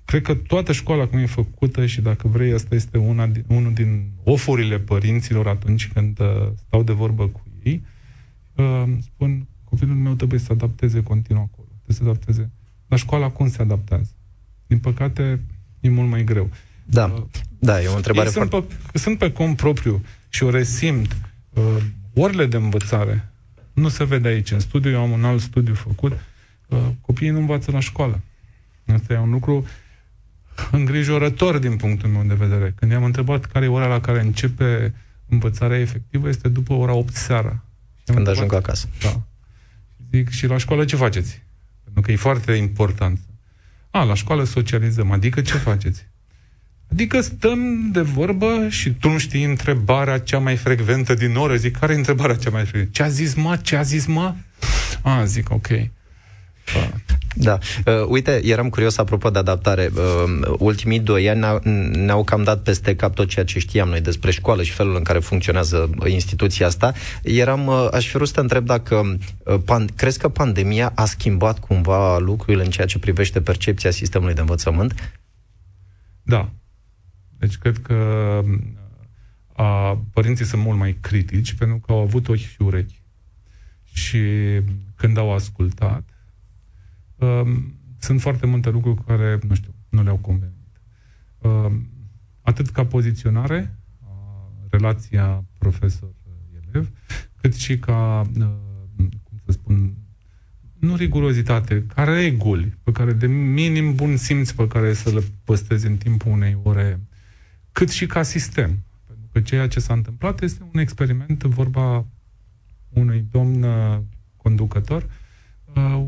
Uh, 0.08 0.14
cred 0.20 0.22
că 0.22 0.34
toată 0.34 0.72
școala 0.72 1.06
cum 1.06 1.18
e 1.18 1.26
făcută 1.26 1.86
și 1.86 2.00
dacă 2.00 2.28
vrei, 2.28 2.52
asta 2.52 2.74
este 2.74 2.98
una 2.98 3.26
din, 3.26 3.44
unul 3.46 3.72
din 3.72 4.10
ofurile 4.24 4.78
părinților 4.78 5.46
atunci 5.48 5.88
când 5.88 6.20
uh, 6.20 6.48
stau 6.66 6.82
de 6.82 6.92
vorbă 6.92 7.26
cu 7.26 7.42
ei, 7.62 7.82
uh, 8.54 8.84
spun, 9.00 9.46
copilul 9.64 9.94
meu 9.94 10.14
trebuie 10.14 10.38
să 10.38 10.44
se 10.44 10.52
adapteze 10.52 11.02
continuu 11.02 11.42
acolo, 11.42 11.66
trebuie 11.66 11.96
să 11.96 12.02
se 12.02 12.08
adapteze. 12.08 12.50
La 12.86 12.96
școala 12.96 13.30
cum 13.30 13.48
se 13.48 13.62
adaptează? 13.62 14.10
Din 14.66 14.78
păcate, 14.78 15.40
e 15.80 15.88
mult 15.88 16.08
mai 16.08 16.24
greu. 16.24 16.50
Da, 16.84 17.04
Uh, 17.04 17.22
da, 17.58 17.82
e 17.82 17.86
o 17.86 17.96
întrebare 17.96 18.26
ei 18.26 18.32
sunt 18.32 18.50
foarte... 18.50 18.74
pe, 18.92 18.98
sunt 18.98 19.18
pe 19.18 19.32
cont 19.32 19.56
propriu 19.56 20.04
și 20.28 20.42
o 20.42 20.50
resimt. 20.50 21.16
Uh, 21.50 21.62
orele 22.14 22.46
de 22.46 22.56
învățare 22.56 23.32
nu 23.72 23.88
se 23.88 24.04
vede 24.04 24.28
aici. 24.28 24.50
În 24.50 24.60
studiu, 24.60 24.90
eu 24.90 25.00
am 25.00 25.10
un 25.10 25.24
alt 25.24 25.40
studiu 25.40 25.74
făcut. 25.74 26.12
Uh, 26.68 26.78
copiii 27.00 27.30
nu 27.30 27.38
învață 27.38 27.70
la 27.70 27.80
școală. 27.80 28.20
Asta 28.86 29.12
e 29.12 29.18
un 29.18 29.30
lucru 29.30 29.66
îngrijorător 30.70 31.58
din 31.58 31.76
punctul 31.76 32.08
meu 32.08 32.22
de 32.22 32.34
vedere. 32.34 32.72
Când 32.76 32.90
i-am 32.90 33.04
întrebat 33.04 33.44
care 33.44 33.64
e 33.64 33.68
ora 33.68 33.86
la 33.86 34.00
care 34.00 34.20
începe 34.20 34.94
învățarea 35.28 35.78
efectivă, 35.78 36.28
este 36.28 36.48
după 36.48 36.72
ora 36.72 36.92
8 36.92 37.14
seara. 37.14 37.64
Când 38.04 38.28
ajung 38.28 38.54
acasă. 38.54 38.88
Da. 39.02 39.20
Zic, 40.12 40.28
și 40.28 40.46
la 40.46 40.56
școală 40.56 40.84
ce 40.84 40.96
faceți? 40.96 41.42
Pentru 41.84 42.02
că 42.02 42.12
e 42.12 42.16
foarte 42.16 42.52
important. 42.52 43.18
A, 43.90 44.02
la 44.02 44.14
școală 44.14 44.44
socializăm. 44.44 45.10
Adică 45.10 45.40
ce 45.40 45.56
faceți? 45.56 46.06
Adică 46.90 47.20
stăm 47.20 47.90
de 47.90 48.00
vorbă 48.00 48.68
și 48.68 48.90
tu 48.90 49.08
nu 49.08 49.18
știi 49.18 49.44
întrebarea 49.44 50.18
cea 50.18 50.38
mai 50.38 50.56
frecventă 50.56 51.14
din 51.14 51.36
oră. 51.36 51.56
Zic, 51.56 51.76
care 51.76 51.92
e 51.92 51.96
întrebarea 51.96 52.36
cea 52.36 52.50
mai 52.50 52.64
frecventă? 52.64 52.90
Ce 52.92 53.02
a 53.02 53.08
zis 53.08 53.34
mă? 53.34 53.56
Ce 53.56 53.76
a 53.76 53.82
zis 53.82 54.06
mă? 54.06 54.34
A, 55.02 55.24
zic, 55.24 55.50
ok. 55.50 55.68
Da. 57.40 57.58
Uh, 57.86 58.06
uite, 58.08 58.40
eram 58.44 58.68
curios 58.68 58.98
apropo 58.98 59.30
de 59.30 59.38
adaptare. 59.38 59.90
Uh, 59.94 60.54
ultimii 60.58 61.00
doi 61.00 61.28
ani 61.28 61.40
ne-au, 61.40 61.60
ne-au 61.92 62.24
cam 62.24 62.42
dat 62.42 62.62
peste 62.62 62.96
cap 62.96 63.14
tot 63.14 63.28
ceea 63.28 63.44
ce 63.44 63.58
știam 63.58 63.88
noi 63.88 64.00
despre 64.00 64.30
școală 64.30 64.62
și 64.62 64.72
felul 64.72 64.96
în 64.96 65.02
care 65.02 65.18
funcționează 65.18 65.90
instituția 66.06 66.66
asta. 66.66 66.92
Eram, 67.22 67.66
uh, 67.66 67.88
aș 67.92 68.06
fi 68.06 68.12
vrut 68.16 68.28
să 68.28 68.34
te 68.34 68.40
întreb 68.40 68.64
dacă 68.64 69.18
uh, 69.44 69.56
pan, 69.64 69.86
crezi 69.96 70.18
că 70.18 70.28
pandemia 70.28 70.92
a 70.94 71.04
schimbat 71.04 71.58
cumva 71.58 72.18
lucrurile 72.18 72.64
în 72.64 72.70
ceea 72.70 72.86
ce 72.86 72.98
privește 72.98 73.40
percepția 73.40 73.90
sistemului 73.90 74.34
de 74.34 74.40
învățământ? 74.40 75.12
Da. 76.22 76.50
Deci 77.38 77.56
cred 77.56 77.78
că 77.78 77.94
uh, 78.44 78.58
a, 79.52 80.00
părinții 80.12 80.44
sunt 80.44 80.62
mult 80.62 80.78
mai 80.78 80.98
critici 81.00 81.54
pentru 81.54 81.78
că 81.78 81.92
au 81.92 81.98
avut 81.98 82.28
ochi 82.28 82.36
și 82.36 82.62
urechi. 82.62 83.02
Și 83.92 84.20
când 84.96 85.18
au 85.18 85.34
ascultat, 85.34 86.17
um, 87.18 87.74
sunt 87.98 88.20
foarte 88.20 88.46
multe 88.46 88.70
lucruri 88.70 89.04
care, 89.04 89.38
nu 89.48 89.54
știu, 89.54 89.74
nu 89.88 90.02
le-au 90.02 90.16
convenit. 90.16 90.80
Um, 91.38 91.88
atât 92.42 92.68
ca 92.68 92.86
poziționare, 92.86 93.78
a, 94.02 94.52
relația 94.70 95.44
profesor-elev, 95.58 96.90
cât 97.40 97.54
și 97.54 97.78
ca, 97.78 98.20
uh, 98.38 98.46
cum 98.96 99.40
să 99.44 99.52
spun, 99.52 99.96
nu 100.78 100.96
rigurozitate, 100.96 101.84
ca 101.94 102.04
reguli 102.04 102.78
pe 102.82 102.92
care 102.92 103.12
de 103.12 103.26
minim 103.26 103.94
bun 103.94 104.16
simț 104.16 104.50
pe 104.50 104.66
care 104.66 104.92
să 104.92 105.10
le 105.10 105.22
păstrezi 105.44 105.86
în 105.86 105.96
timpul 105.96 106.32
unei 106.32 106.58
ore, 106.62 107.00
cât 107.72 107.88
și 107.88 108.06
ca 108.06 108.22
sistem. 108.22 108.84
Pentru 109.06 109.28
că 109.32 109.40
ceea 109.40 109.68
ce 109.68 109.80
s-a 109.80 109.92
întâmplat 109.92 110.42
este 110.42 110.68
un 110.72 110.80
experiment, 110.80 111.42
vorba 111.42 112.06
unui 112.88 113.26
domn 113.30 113.62
uh, 113.62 113.98
conducător, 114.36 115.10
uh, 115.74 116.06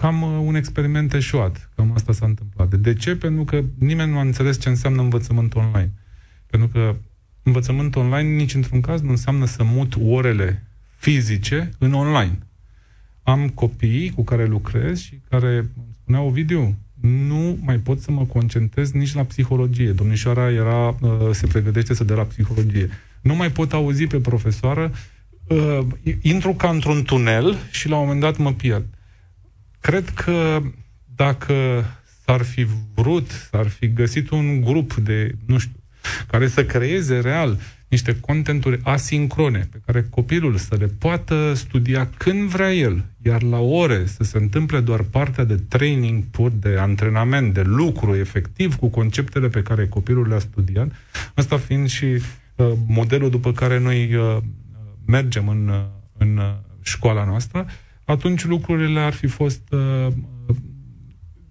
cam 0.00 0.22
uh, 0.22 0.40
un 0.42 0.54
experiment 0.54 1.14
eșuat. 1.14 1.70
Cam 1.76 1.92
asta 1.94 2.12
s-a 2.12 2.26
întâmplat. 2.26 2.74
De 2.74 2.94
ce? 2.94 3.16
Pentru 3.16 3.44
că 3.44 3.62
nimeni 3.78 4.10
nu 4.10 4.18
a 4.18 4.20
înțeles 4.20 4.60
ce 4.60 4.68
înseamnă 4.68 5.02
învățământ 5.02 5.54
online. 5.54 5.92
Pentru 6.46 6.68
că 6.68 6.96
învățământ 7.42 7.96
online 7.96 8.36
nici 8.36 8.54
într-un 8.54 8.80
caz 8.80 9.00
nu 9.00 9.10
înseamnă 9.10 9.44
să 9.44 9.64
mut 9.64 9.96
orele 10.04 10.66
fizice 10.96 11.70
în 11.78 11.92
online. 11.92 12.38
Am 13.22 13.48
copii 13.48 14.10
cu 14.10 14.24
care 14.24 14.46
lucrez 14.46 14.98
și 15.00 15.20
care 15.28 15.56
îmi 15.56 15.96
spuneau, 16.02 16.26
Ovidiu, 16.26 16.76
nu 17.00 17.58
mai 17.62 17.76
pot 17.76 18.00
să 18.00 18.10
mă 18.10 18.24
concentrez 18.24 18.92
nici 18.92 19.14
la 19.14 19.24
psihologie. 19.24 19.92
Domnișoara 19.92 20.50
era, 20.50 20.88
uh, 21.00 21.28
se 21.30 21.46
pregătește 21.46 21.94
să 21.94 22.04
dea 22.04 22.16
la 22.16 22.24
psihologie. 22.24 22.88
Nu 23.20 23.34
mai 23.34 23.50
pot 23.50 23.72
auzi 23.72 24.06
pe 24.06 24.20
profesoară, 24.20 24.92
uh, 25.48 25.78
intru 26.20 26.52
ca 26.52 26.68
într-un 26.68 27.02
tunel 27.02 27.56
și 27.70 27.88
la 27.88 27.96
un 27.96 28.02
moment 28.02 28.20
dat 28.20 28.36
mă 28.36 28.52
pierd. 28.52 28.86
Cred 29.80 30.08
că 30.08 30.62
dacă 31.14 31.84
s-ar 32.24 32.42
fi 32.42 32.66
vrut, 32.94 33.30
s-ar 33.50 33.66
fi 33.66 33.92
găsit 33.92 34.30
un 34.30 34.60
grup 34.60 34.94
de, 34.94 35.34
nu 35.46 35.58
știu, 35.58 35.80
care 36.26 36.48
să 36.48 36.64
creeze 36.64 37.18
real 37.18 37.58
niște 37.88 38.20
contenturi 38.20 38.80
asincrone 38.82 39.68
pe 39.70 39.80
care 39.86 40.06
copilul 40.10 40.56
să 40.56 40.76
le 40.78 40.86
poată 40.86 41.52
studia 41.54 42.08
când 42.16 42.48
vrea 42.48 42.72
el, 42.72 43.04
iar 43.22 43.42
la 43.42 43.58
ore 43.58 44.06
să 44.06 44.22
se 44.22 44.38
întâmple 44.38 44.80
doar 44.80 45.02
partea 45.02 45.44
de 45.44 45.54
training 45.54 46.24
pur, 46.24 46.50
de 46.50 46.76
antrenament, 46.78 47.54
de 47.54 47.62
lucru 47.62 48.16
efectiv 48.16 48.74
cu 48.74 48.88
conceptele 48.88 49.48
pe 49.48 49.62
care 49.62 49.88
copilul 49.88 50.28
le-a 50.28 50.38
studiat, 50.38 50.92
asta 51.34 51.56
fiind 51.56 51.88
și 51.88 52.04
uh, 52.04 52.72
modelul 52.86 53.30
după 53.30 53.52
care 53.52 53.78
noi 53.78 54.14
uh, 54.14 54.36
mergem 55.06 55.48
în, 55.48 55.68
uh, 55.68 55.84
în 56.18 56.36
uh, 56.36 56.54
școala 56.82 57.24
noastră, 57.24 57.66
atunci 58.10 58.44
lucrurile 58.44 59.00
ar 59.00 59.12
fi 59.12 59.26
fost 59.26 59.72
uh, 59.72 60.12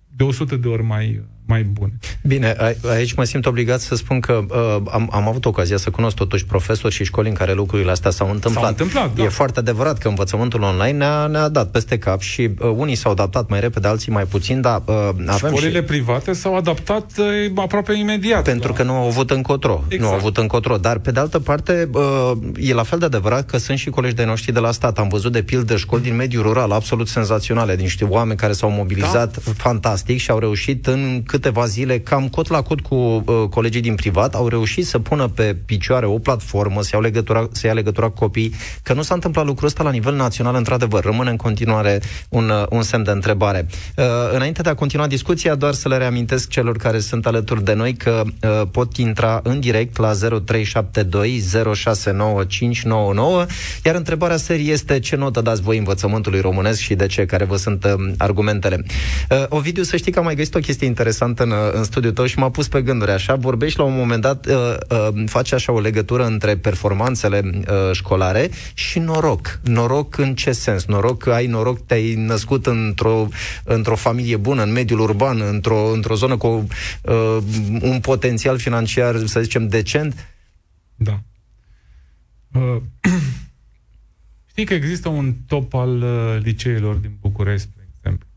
de 0.08 0.24
100 0.24 0.56
de 0.56 0.68
ori 0.68 0.84
mai, 0.84 1.26
mai 1.50 1.64
bune. 1.64 1.92
Bine, 2.24 2.56
a, 2.58 2.90
aici 2.90 3.14
mă 3.14 3.24
simt 3.24 3.46
obligat 3.46 3.80
să 3.80 3.96
spun 3.96 4.20
că 4.20 4.42
uh, 4.50 4.92
am, 4.92 5.10
am 5.12 5.28
avut 5.28 5.46
ocazia 5.46 5.78
să 5.78 5.90
cunosc 5.90 6.16
totuși 6.16 6.46
profesori 6.46 6.94
și 6.94 7.04
școli 7.04 7.28
în 7.28 7.34
care 7.34 7.54
lucrurile 7.54 7.92
astea 7.92 8.12
s-au 8.12 8.30
întâmplat. 8.32 8.64
S-au 8.64 8.72
întâmplat 8.72 9.16
da. 9.16 9.24
E 9.24 9.28
foarte 9.28 9.60
adevărat 9.60 9.98
că 9.98 10.08
învățământul 10.08 10.62
online 10.62 10.98
ne-a, 10.98 11.28
ne-a 11.28 11.48
dat 11.48 11.72
peste 11.72 11.98
cap 11.98 12.22
și 12.22 12.42
uh, 12.42 12.74
unii 12.76 12.96
s-au 12.96 13.12
adaptat 13.12 13.50
mai 13.50 13.60
repede, 13.60 13.88
alții 13.88 14.12
mai 14.12 14.24
puțin, 14.26 14.62
dar 14.62 14.82
uh, 14.86 15.10
avem 15.28 15.50
Școlile 15.50 15.80
și... 15.80 15.86
private 15.86 16.34
s-au 16.34 16.56
adaptat 16.56 17.12
uh, 17.18 17.26
aproape 17.56 17.94
imediat. 17.94 18.44
Pentru 18.44 18.70
da. 18.70 18.76
că 18.78 18.84
nu 18.84 18.94
au 18.94 19.08
avut 19.08 19.32
încotro. 19.32 19.84
Exact. 19.88 20.02
Nu 20.02 20.08
au 20.08 20.14
avut 20.14 20.38
încotro. 20.38 20.78
Dar, 20.78 20.98
pe 20.98 21.12
de 21.12 21.20
altă 21.20 21.40
parte, 21.40 21.90
uh, 21.94 22.32
e 22.60 22.74
la 22.74 22.84
fel 22.84 23.00
de 23.00 23.06
adevărat 23.06 23.46
că 23.46 23.58
sunt 23.58 23.78
și 23.78 23.90
colegi 23.90 24.16
de 24.16 24.26
noștri 24.26 24.54
de 24.54 24.60
la 24.60 24.72
stat. 24.72 25.00
Am 25.00 25.08
văzut 25.08 25.32
de 25.32 25.42
pildă 25.42 25.76
școli 25.76 26.02
din 26.02 26.16
mediul 26.16 26.44
rural 26.44 26.72
absolut 26.72 27.08
senzaționale, 27.08 27.76
din 27.76 27.88
niște 27.90 28.04
oameni 28.04 28.40
care 28.40 28.54
s-au 28.54 28.70
mobilizat 28.70 29.46
da. 29.46 29.52
fantastic 29.58 30.20
și 30.20 30.32
au 30.32 30.40
reușit 30.40 30.88
în 30.88 31.22
câteva 31.40 31.66
zile 31.66 32.00
ca 32.00 32.16
cam 32.20 32.28
cot 32.28 32.48
la 32.48 32.62
cot 32.62 32.80
cu 32.82 32.96
uh, 32.96 33.24
colegii 33.50 33.82
din 33.82 33.96
privat, 33.96 34.36
au 34.36 34.48
reușit 34.48 34.86
să 34.86 35.00
pună 35.00 35.28
pe 35.28 35.56
picioare 35.66 36.06
o 36.06 36.18
platformă, 36.18 36.82
să, 36.82 36.90
iau 36.94 37.02
legătura, 37.02 37.48
să 37.52 37.68
ia 37.68 37.74
legătura 37.74 38.08
cu 38.08 38.14
copii, 38.14 38.54
că 38.84 38.94
nu 38.94 39.02
s-a 39.02 39.14
întâmplat 39.14 39.46
lucrul 39.46 39.68
ăsta 39.68 39.84
la 39.84 39.92
nivel 39.92 40.16
național, 40.16 40.56
într-adevăr, 40.56 41.04
rămâne 41.04 41.30
în 41.30 41.36
continuare 41.36 42.02
un, 42.30 42.50
uh, 42.50 42.64
un 42.70 42.82
semn 42.82 43.04
de 43.04 43.12
întrebare. 43.12 43.68
Uh, 43.98 44.06
înainte 44.34 44.62
de 44.62 44.70
a 44.70 44.74
continua 44.74 45.08
discuția, 45.08 45.56
doar 45.56 45.74
să 45.74 45.88
le 45.88 45.98
reamintesc 45.98 46.50
celor 46.50 46.78
care 46.78 47.00
sunt 47.00 47.26
alături 47.26 47.64
de 47.64 47.74
noi 47.74 47.94
că 47.94 48.24
uh, 48.24 48.62
pot 48.72 48.98
intra 48.98 49.40
în 49.44 49.60
direct 49.60 49.98
la 49.98 50.14
0372 50.14 51.44
069599, 51.76 53.46
iar 53.86 53.96
întrebarea 53.96 54.38
serie 54.38 54.72
este 54.72 55.00
ce 55.00 55.16
notă 55.16 55.42
dați 55.42 55.62
voi 55.62 55.78
învățământului 55.78 56.40
românesc 56.40 56.80
și 56.80 56.96
de 56.96 57.06
ce, 57.06 57.26
care 57.26 57.44
vă 57.44 57.56
sunt 57.56 57.84
uh, 57.84 57.94
argumentele. 58.18 58.84
Uh, 59.30 59.46
Ovidiu, 59.50 59.84
să 59.84 59.98
știi 59.98 60.12
că 60.12 60.20
am 60.20 60.26
mai 60.26 60.36
găsit 60.36 60.56
o 60.56 60.60
chestie 60.60 60.88
interesantă 60.88 61.29
în, 61.38 61.52
uh, 61.52 61.58
în 61.72 61.84
studiu 61.84 62.00
studiul 62.00 62.14
tău 62.14 62.26
și 62.26 62.40
m-a 62.40 62.50
pus 62.50 62.68
pe 62.68 62.82
gânduri 62.82 63.12
așa. 63.12 63.36
Vorbești 63.36 63.78
la 63.78 63.84
un 63.84 63.96
moment 63.96 64.22
dat, 64.22 64.46
uh, 64.46 64.54
uh, 64.90 65.24
faci 65.26 65.52
așa 65.52 65.72
o 65.72 65.80
legătură 65.80 66.26
între 66.26 66.58
performanțele 66.58 67.42
uh, 67.44 67.92
școlare 67.92 68.50
și 68.74 69.00
noroc. 69.00 69.60
Noroc 69.64 70.18
în 70.18 70.36
ce 70.36 70.52
sens? 70.52 70.86
Noroc 70.86 71.18
că 71.24 71.32
ai 71.32 71.48
noroc, 71.48 71.86
te-ai 71.86 72.16
născut 72.16 72.66
într-o, 72.66 73.28
într-o 73.64 73.96
familie 73.96 74.38
bună, 74.38 74.64
în 74.64 74.72
mediul 74.72 75.00
urban, 75.00 75.42
într-o, 75.42 75.92
într-o 75.92 76.16
zonă 76.16 76.38
cu 76.38 76.48
uh, 77.02 77.38
un 77.82 78.00
potențial 78.00 78.58
financiar, 78.58 79.18
să 79.26 79.42
zicem, 79.42 79.68
decent? 79.68 80.28
Da. 80.96 81.20
Uh, 82.54 82.82
știi 84.52 84.66
că 84.66 84.74
există 84.74 85.10
un 85.10 85.34
top 85.48 85.74
al 85.74 86.02
uh, 86.02 86.38
liceilor 86.44 86.96
din 86.96 87.12
București, 87.22 87.68
spre 87.72 87.88
exemplu. 87.98 88.28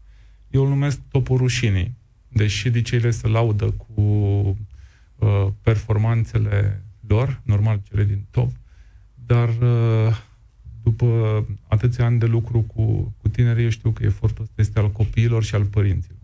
Eu 0.50 0.62
îl 0.62 0.68
numesc 0.68 1.00
topul 1.10 1.36
rușinii 1.36 2.00
deși 2.32 2.68
liceile 2.68 3.10
se 3.10 3.28
laudă 3.28 3.70
cu 3.70 4.00
uh, 5.16 5.46
performanțele 5.62 6.84
lor, 7.06 7.40
normal 7.44 7.80
cele 7.88 8.04
din 8.04 8.24
top, 8.30 8.50
dar 9.14 9.48
uh, 9.48 10.16
după 10.82 11.46
atâția 11.68 12.04
ani 12.04 12.18
de 12.18 12.26
lucru 12.26 12.60
cu, 12.60 13.14
cu 13.16 13.28
tinerii, 13.28 13.64
eu 13.64 13.70
știu 13.70 13.90
că 13.90 14.04
efortul 14.04 14.42
ăsta 14.42 14.60
este 14.60 14.78
al 14.78 14.90
copiilor 14.90 15.44
și 15.44 15.54
al 15.54 15.64
părinților, 15.64 16.18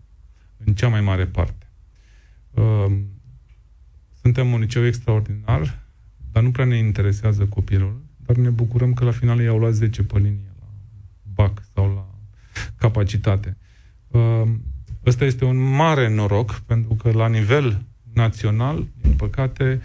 în 0.65 0.73
cea 0.73 0.87
mai 0.87 1.01
mare 1.01 1.25
parte. 1.25 1.67
Uh, 2.51 2.97
suntem 4.21 4.51
un 4.51 4.59
liceu 4.59 4.85
extraordinar, 4.85 5.85
dar 6.31 6.43
nu 6.43 6.51
prea 6.51 6.65
ne 6.65 6.77
interesează 6.77 7.45
copilul, 7.45 8.01
dar 8.25 8.35
ne 8.35 8.49
bucurăm 8.49 8.93
că 8.93 9.03
la 9.03 9.11
final 9.11 9.39
ei 9.39 9.47
au 9.47 9.57
luat 9.57 9.73
10 9.73 10.03
pe 10.03 10.17
linie 10.17 10.53
la 10.59 10.67
BAC 11.33 11.63
sau 11.73 11.93
la 11.93 12.07
capacitate. 12.75 13.57
Uh, 14.07 14.43
Ăsta 15.05 15.25
este 15.25 15.45
un 15.45 15.57
mare 15.57 16.09
noroc, 16.09 16.59
pentru 16.65 16.95
că 16.95 17.11
la 17.11 17.27
nivel 17.27 17.85
național, 18.13 18.87
din 19.01 19.13
păcate, 19.13 19.81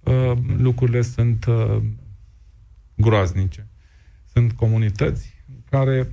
uh, 0.00 0.32
lucrurile 0.58 1.02
sunt 1.02 1.44
uh, 1.44 1.76
groaznice. 2.94 3.66
Sunt 4.32 4.52
comunități 4.52 5.34
care 5.70 6.08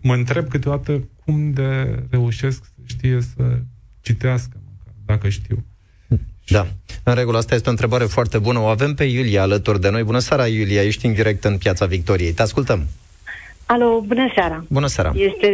mă 0.00 0.14
întreb 0.14 0.48
câteodată 0.48 1.08
cum 1.24 1.52
de 1.52 2.02
reușesc 2.10 2.64
să 2.64 2.80
știe 2.84 3.20
să 3.20 3.62
citească, 4.00 4.60
măcar, 4.64 4.94
dacă 5.04 5.28
știu. 5.28 5.64
Da, 6.48 6.66
în 7.02 7.14
regulă, 7.14 7.38
asta 7.38 7.54
este 7.54 7.68
o 7.68 7.70
întrebare 7.70 8.04
foarte 8.04 8.38
bună. 8.38 8.58
O 8.58 8.66
avem 8.66 8.94
pe 8.94 9.04
Iulia 9.04 9.42
alături 9.42 9.80
de 9.80 9.90
noi. 9.90 10.02
Bună 10.02 10.18
seara, 10.18 10.46
Iulia, 10.46 10.82
ești 10.82 11.06
în 11.06 11.12
direct 11.12 11.44
în 11.44 11.58
Piața 11.58 11.86
Victoriei. 11.86 12.32
Te 12.32 12.42
ascultăm. 12.42 12.86
Alo, 13.70 14.00
bună 14.00 14.30
seara. 14.34 14.64
Bună 14.68 14.86
seara. 14.86 15.12
Este, 15.14 15.46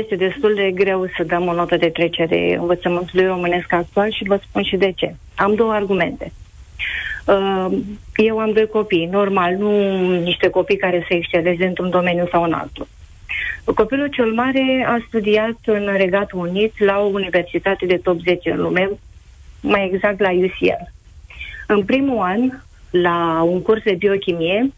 este 0.00 0.16
destul 0.16 0.54
de 0.54 0.70
greu 0.74 1.06
să 1.16 1.24
dăm 1.24 1.46
o 1.46 1.52
notă 1.52 1.76
de 1.76 1.88
trecere 1.88 2.56
învățământului 2.60 3.26
românesc 3.26 3.72
actual 3.72 4.10
și 4.12 4.24
vă 4.24 4.40
spun 4.48 4.62
și 4.62 4.76
de 4.76 4.92
ce. 4.96 5.14
Am 5.34 5.54
două 5.54 5.72
argumente. 5.72 6.32
Uh, 7.26 7.66
eu 8.16 8.38
am 8.38 8.52
doi 8.52 8.66
copii, 8.66 9.06
normal, 9.06 9.54
nu 9.54 9.70
niște 10.20 10.48
copii 10.48 10.76
care 10.76 11.04
se 11.08 11.14
exceleze 11.14 11.66
într-un 11.66 11.90
domeniu 11.90 12.28
sau 12.30 12.42
în 12.42 12.52
altul. 12.52 12.86
Copilul 13.74 14.08
cel 14.08 14.32
mare 14.32 14.86
a 14.88 15.04
studiat 15.06 15.58
în 15.64 15.88
Regatul 15.96 16.38
Unit 16.38 16.84
la 16.84 16.98
o 16.98 17.04
universitate 17.04 17.86
de 17.86 17.96
top 17.96 18.18
10 18.20 18.50
în 18.50 18.60
lume, 18.60 18.90
mai 19.60 19.90
exact 19.92 20.20
la 20.20 20.30
UCL. 20.30 20.90
În 21.66 21.84
primul 21.84 22.18
an, 22.18 22.40
la 22.90 23.42
un 23.42 23.62
curs 23.62 23.82
de 23.82 23.94
biochimie, 23.94 24.72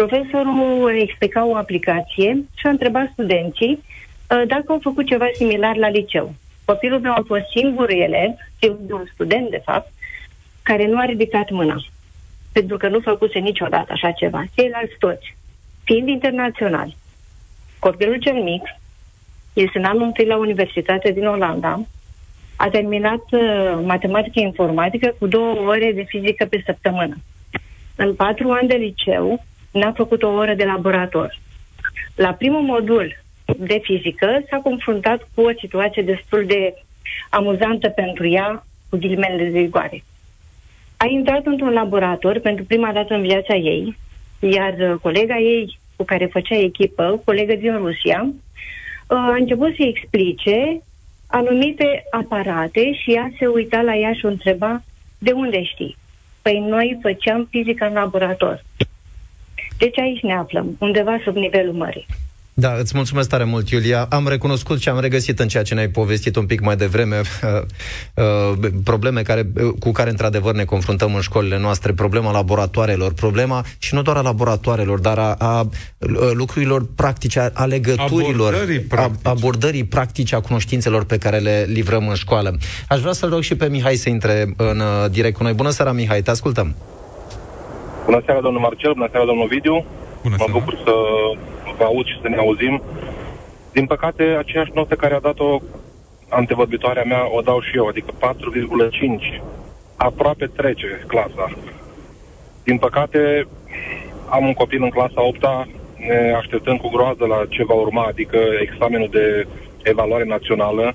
profesorul 0.00 1.00
explica 1.00 1.46
o 1.46 1.56
aplicație 1.56 2.44
și 2.56 2.66
a 2.66 2.68
întrebat 2.68 3.08
studenții 3.12 3.72
uh, 3.72 4.42
dacă 4.46 4.64
au 4.66 4.78
făcut 4.82 5.06
ceva 5.06 5.28
similar 5.34 5.76
la 5.76 5.88
liceu. 5.88 6.34
Copilul 6.64 7.00
meu 7.00 7.12
a 7.12 7.22
fost 7.26 7.44
singurul 7.56 8.00
elev, 8.00 8.30
un 8.90 9.04
student, 9.12 9.50
de 9.50 9.62
fapt, 9.64 9.92
care 10.62 10.86
nu 10.86 10.98
a 10.98 11.04
ridicat 11.04 11.50
mâna. 11.50 11.76
Pentru 12.52 12.76
că 12.76 12.88
nu 12.88 13.00
făcuse 13.00 13.38
niciodată 13.38 13.92
așa 13.92 14.10
ceva. 14.10 14.44
Ceilalți 14.54 14.98
toți, 14.98 15.36
fiind 15.84 16.08
internaționali. 16.08 16.96
Copilul 17.78 18.16
cel 18.16 18.42
mic 18.42 18.62
este 19.52 19.78
în 19.78 19.84
anul 19.84 20.02
întâi 20.02 20.26
la 20.26 20.36
Universitatea 20.36 21.12
din 21.12 21.26
Olanda, 21.26 21.80
a 22.56 22.68
terminat 22.68 23.24
uh, 23.30 23.78
matematică 23.84 24.40
informatică 24.40 25.14
cu 25.18 25.26
două 25.26 25.54
ore 25.54 25.92
de 25.92 26.02
fizică 26.02 26.46
pe 26.46 26.62
săptămână. 26.66 27.16
În 27.96 28.14
patru 28.14 28.50
ani 28.50 28.68
de 28.68 28.74
liceu 28.74 29.46
n-a 29.78 29.92
făcut 29.92 30.22
o 30.22 30.28
oră 30.28 30.54
de 30.54 30.64
laborator. 30.64 31.38
La 32.14 32.32
primul 32.32 32.60
modul 32.60 33.16
de 33.56 33.80
fizică 33.82 34.42
s-a 34.50 34.56
confruntat 34.56 35.28
cu 35.34 35.40
o 35.40 35.50
situație 35.58 36.02
destul 36.02 36.44
de 36.46 36.74
amuzantă 37.30 37.88
pentru 37.88 38.26
ea, 38.26 38.64
cu 38.88 38.96
ghilimele 38.96 39.50
de 39.50 39.58
rigoare. 39.58 40.02
A 40.96 41.06
intrat 41.08 41.46
într-un 41.46 41.72
laborator 41.72 42.38
pentru 42.38 42.64
prima 42.64 42.92
dată 42.92 43.14
în 43.14 43.22
viața 43.22 43.54
ei, 43.54 43.96
iar 44.40 44.74
uh, 44.78 44.94
colega 45.02 45.38
ei 45.38 45.78
cu 45.96 46.04
care 46.04 46.26
făcea 46.26 46.56
echipă, 46.56 47.22
colegă 47.24 47.54
din 47.54 47.76
Rusia, 47.76 48.26
uh, 48.26 49.16
a 49.16 49.34
început 49.38 49.74
să 49.74 49.82
explice 49.82 50.80
anumite 51.26 52.04
aparate 52.10 52.92
și 52.92 53.14
ea 53.14 53.30
se 53.38 53.46
uita 53.46 53.80
la 53.80 53.96
ea 53.96 54.12
și 54.12 54.24
o 54.24 54.28
întreba 54.28 54.82
de 55.18 55.30
unde 55.30 55.62
știi? 55.62 55.96
Păi 56.42 56.58
noi 56.58 56.98
făceam 57.02 57.46
fizică 57.50 57.86
în 57.86 57.92
laborator. 57.92 58.64
Deci 59.78 59.98
aici 59.98 60.20
ne 60.22 60.34
aflăm, 60.34 60.76
undeva 60.78 61.20
sub 61.24 61.36
nivelul 61.36 61.72
mării. 61.72 62.06
Da, 62.60 62.74
îți 62.78 62.92
mulțumesc 62.94 63.28
tare 63.28 63.44
mult, 63.44 63.70
Iulia. 63.70 64.06
Am 64.10 64.28
recunoscut 64.28 64.80
și 64.80 64.88
am 64.88 65.00
regăsit 65.00 65.38
în 65.38 65.48
ceea 65.48 65.62
ce 65.62 65.74
ne-ai 65.74 65.88
povestit 65.88 66.36
un 66.36 66.46
pic 66.46 66.60
mai 66.60 66.76
devreme 66.76 67.20
uh, 67.24 67.60
uh, 68.14 68.70
probleme 68.84 69.22
care, 69.22 69.50
uh, 69.54 69.72
cu 69.78 69.90
care, 69.90 70.10
într-adevăr, 70.10 70.54
ne 70.54 70.64
confruntăm 70.64 71.14
în 71.14 71.20
școlile 71.20 71.58
noastre, 71.58 71.92
problema 71.92 72.30
laboratoarelor, 72.30 73.12
problema 73.12 73.64
și 73.78 73.94
nu 73.94 74.02
doar 74.02 74.16
a 74.16 74.20
laboratoarelor, 74.20 74.98
dar 74.98 75.18
a, 75.18 75.32
a 75.32 75.60
uh, 75.60 76.08
lucrurilor 76.32 76.86
practice, 76.94 77.40
a, 77.40 77.50
a 77.52 77.64
legăturilor, 77.64 78.54
abordării 78.54 78.80
practice. 78.80 79.28
A, 79.28 79.30
abordării 79.30 79.84
practice 79.84 80.34
a 80.34 80.40
cunoștințelor 80.40 81.04
pe 81.04 81.18
care 81.18 81.38
le 81.38 81.66
livrăm 81.68 82.08
în 82.08 82.14
școală. 82.14 82.58
Aș 82.88 83.00
vrea 83.00 83.12
să-l 83.12 83.30
rog 83.30 83.42
și 83.42 83.54
pe 83.54 83.68
Mihai 83.68 83.94
să 83.94 84.08
intre 84.08 84.54
în 84.56 84.80
uh, 84.80 85.10
direct 85.10 85.36
cu 85.36 85.42
noi. 85.42 85.52
Bună 85.52 85.70
seara, 85.70 85.92
Mihai, 85.92 86.22
te 86.22 86.30
ascultăm. 86.30 86.74
Bună 88.08 88.22
seara, 88.24 88.40
domnul 88.40 88.60
Marcel, 88.60 88.92
bună 88.92 89.08
seara, 89.10 89.26
domnul 89.26 89.46
Vidiu. 89.46 89.84
Bună 90.22 90.36
mă 90.38 90.44
seara. 90.44 90.52
bucur 90.52 90.74
să 90.84 90.92
vă 91.78 91.84
aud 91.84 92.06
și 92.06 92.20
să 92.22 92.28
ne 92.28 92.36
auzim. 92.36 92.82
Din 93.72 93.86
păcate, 93.86 94.22
aceeași 94.22 94.70
notă 94.74 94.94
care 94.94 95.14
a 95.14 95.20
dat-o 95.20 95.58
antevorbitoarea 96.28 97.02
mea, 97.04 97.36
o 97.36 97.40
dau 97.40 97.60
și 97.60 97.76
eu, 97.76 97.86
adică 97.86 98.12
4,5. 98.18 99.42
Aproape 99.96 100.46
trece 100.46 101.04
clasa. 101.06 101.50
Din 102.64 102.78
păcate, 102.78 103.46
am 104.28 104.46
un 104.46 104.52
copil 104.52 104.82
în 104.82 104.90
clasa 104.90 105.26
8 105.26 105.44
ne 105.96 106.34
așteptăm 106.36 106.76
cu 106.76 106.88
groază 106.88 107.24
la 107.26 107.44
ce 107.48 107.64
va 107.64 107.74
urma, 107.74 108.04
adică 108.04 108.38
examenul 108.60 109.08
de 109.10 109.46
evaluare 109.82 110.24
națională 110.24 110.94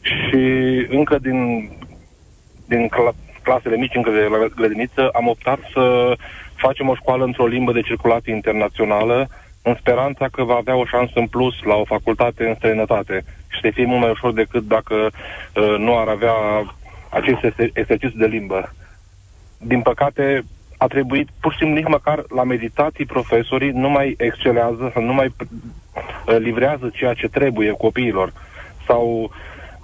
și 0.00 0.42
încă 0.88 1.18
din, 1.18 1.70
din 2.66 2.88
cla- 2.88 3.23
clasele 3.44 3.76
mici, 3.76 3.94
încă 3.94 4.10
de 4.10 4.28
la 4.30 4.46
grădiniță, 4.56 5.08
am 5.12 5.26
optat 5.28 5.58
să 5.72 6.14
facem 6.54 6.88
o 6.88 6.94
școală 6.94 7.24
într-o 7.24 7.46
limbă 7.46 7.72
de 7.72 7.80
circulație 7.80 8.34
internațională, 8.34 9.28
în 9.62 9.74
speranța 9.78 10.28
că 10.28 10.42
va 10.44 10.54
avea 10.54 10.76
o 10.76 10.84
șansă 10.84 11.12
în 11.14 11.26
plus 11.26 11.54
la 11.62 11.74
o 11.74 11.84
facultate 11.84 12.48
în 12.48 12.54
străinătate 12.54 13.24
și 13.48 13.60
să 13.60 13.70
fie 13.72 13.84
mult 13.84 14.00
mai 14.00 14.10
ușor 14.10 14.32
decât 14.32 14.64
dacă 14.66 14.94
uh, 14.94 15.74
nu 15.78 15.98
ar 15.98 16.08
avea 16.08 16.34
acest 17.08 17.42
exer- 17.44 17.72
exercițiu 17.72 18.18
de 18.18 18.26
limbă. 18.26 18.72
Din 19.58 19.80
păcate, 19.80 20.44
a 20.78 20.86
trebuit 20.86 21.28
pur 21.40 21.52
și 21.52 21.58
simplu 21.58 21.76
nici 21.76 21.88
măcar 21.88 22.24
la 22.34 22.44
meditații 22.44 23.06
profesorii 23.06 23.70
nu 23.70 23.90
mai 23.90 24.14
excelează 24.18 24.90
sau 24.94 25.02
nu 25.02 25.12
mai 25.12 25.26
uh, 25.26 26.36
livrează 26.38 26.90
ceea 26.92 27.14
ce 27.14 27.28
trebuie 27.28 27.70
copiilor. 27.70 28.32
Sau, 28.86 29.30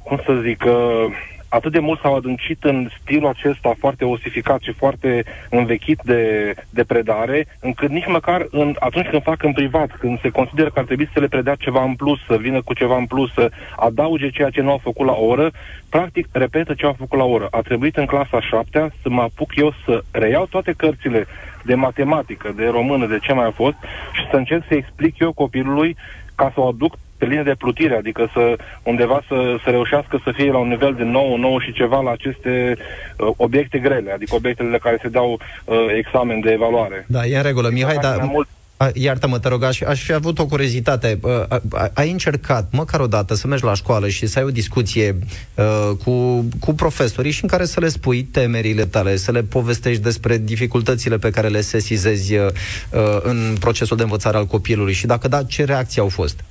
cum 0.02 0.20
să 0.24 0.32
zic, 0.34 0.64
uh, 0.66 1.04
atât 1.50 1.72
de 1.72 1.78
mult 1.78 2.00
s-au 2.00 2.14
adâncit 2.14 2.64
în 2.64 2.88
stilul 3.00 3.28
acesta 3.28 3.74
foarte 3.78 4.04
osificat 4.04 4.60
și 4.60 4.72
foarte 4.72 5.24
învechit 5.50 6.00
de, 6.04 6.54
de 6.70 6.84
predare, 6.84 7.46
încât 7.60 7.90
nici 7.90 8.06
măcar 8.06 8.46
în, 8.50 8.76
atunci 8.78 9.06
când 9.06 9.22
fac 9.22 9.42
în 9.42 9.52
privat, 9.52 9.90
când 9.98 10.20
se 10.20 10.28
consideră 10.28 10.70
că 10.70 10.78
ar 10.78 10.84
trebui 10.84 11.08
să 11.12 11.20
le 11.20 11.28
predea 11.28 11.54
ceva 11.54 11.82
în 11.82 11.94
plus, 11.94 12.18
să 12.26 12.36
vină 12.36 12.62
cu 12.62 12.74
ceva 12.74 12.96
în 12.96 13.06
plus, 13.06 13.32
să 13.32 13.50
adauge 13.76 14.30
ceea 14.30 14.50
ce 14.50 14.60
nu 14.60 14.70
au 14.70 14.78
făcut 14.78 15.06
la 15.06 15.12
oră, 15.12 15.50
practic 15.88 16.28
repetă 16.32 16.74
ce 16.74 16.86
au 16.86 16.96
făcut 16.98 17.18
la 17.18 17.24
oră. 17.24 17.48
A 17.50 17.60
trebuit 17.60 17.96
în 17.96 18.06
clasa 18.06 18.40
șaptea 18.40 18.92
să 19.02 19.08
mă 19.08 19.22
apuc 19.22 19.56
eu 19.56 19.74
să 19.84 20.02
reiau 20.10 20.46
toate 20.46 20.72
cărțile 20.76 21.26
de 21.64 21.74
matematică, 21.74 22.52
de 22.56 22.66
română, 22.66 23.06
de 23.06 23.18
ce 23.18 23.32
mai 23.32 23.46
a 23.46 23.50
fost 23.50 23.76
și 24.12 24.28
să 24.30 24.36
încerc 24.36 24.64
să 24.68 24.74
explic 24.74 25.18
eu 25.18 25.32
copilului 25.32 25.96
ca 26.34 26.50
să 26.54 26.60
o 26.60 26.66
aduc 26.66 26.98
pe 27.20 27.26
linie 27.30 27.42
de 27.50 27.54
plutire, 27.64 27.94
adică 27.96 28.22
să 28.34 28.56
undeva 28.82 29.18
să, 29.28 29.38
să 29.64 29.70
reușească 29.70 30.20
să 30.24 30.30
fie 30.36 30.50
la 30.50 30.58
un 30.58 30.68
nivel 30.68 30.94
de 30.94 31.02
9, 31.02 31.36
9 31.36 31.60
și 31.64 31.72
ceva 31.72 32.00
la 32.00 32.10
aceste 32.10 32.76
uh, 32.76 33.28
obiecte 33.36 33.78
grele, 33.78 34.10
adică 34.12 34.34
obiectele 34.34 34.78
care 34.78 34.98
se 35.02 35.08
dau 35.08 35.30
uh, 35.64 35.76
examen 35.98 36.40
de 36.40 36.50
evaluare. 36.50 37.04
Da, 37.08 37.24
e 37.26 37.36
în 37.36 37.42
regulă. 37.42 37.68
Mihai, 37.72 37.94
Dacă 37.94 38.06
dar 38.06 38.16
mai 38.16 38.30
mult- 38.32 38.48
A, 38.82 38.90
Iartă-mă, 38.94 39.38
te 39.38 39.48
rog, 39.48 39.62
aș, 39.64 39.80
aș 39.80 40.02
fi 40.02 40.12
avut 40.12 40.38
o 40.38 40.46
curiozitate. 40.46 41.18
Uh, 41.22 41.30
a- 41.72 41.90
Ai 41.94 42.10
încercat, 42.10 42.68
măcar 42.72 43.00
o 43.00 43.06
dată, 43.06 43.34
să 43.34 43.46
mergi 43.46 43.64
la 43.64 43.74
școală 43.74 44.08
și 44.08 44.26
să 44.26 44.38
ai 44.38 44.44
o 44.44 44.50
discuție 44.50 45.16
uh, 45.54 45.90
cu, 46.04 46.44
cu 46.60 46.72
profesorii 46.74 47.30
și 47.30 47.42
în 47.42 47.48
care 47.48 47.64
să 47.64 47.80
le 47.80 47.88
spui 47.88 48.22
temerile 48.22 48.84
tale, 48.84 49.16
să 49.16 49.30
le 49.32 49.42
povestești 49.42 50.02
despre 50.02 50.38
dificultățile 50.38 51.16
pe 51.18 51.30
care 51.30 51.48
le 51.48 51.60
sesizezi 51.60 52.34
uh, 52.36 52.46
uh, 52.46 53.00
în 53.22 53.56
procesul 53.60 53.96
de 53.96 54.02
învățare 54.02 54.36
al 54.36 54.46
copilului 54.46 54.92
și 54.92 55.06
dacă 55.06 55.28
da, 55.28 55.42
ce 55.42 55.64
reacții 55.64 56.00
au 56.00 56.08
fost? 56.08 56.44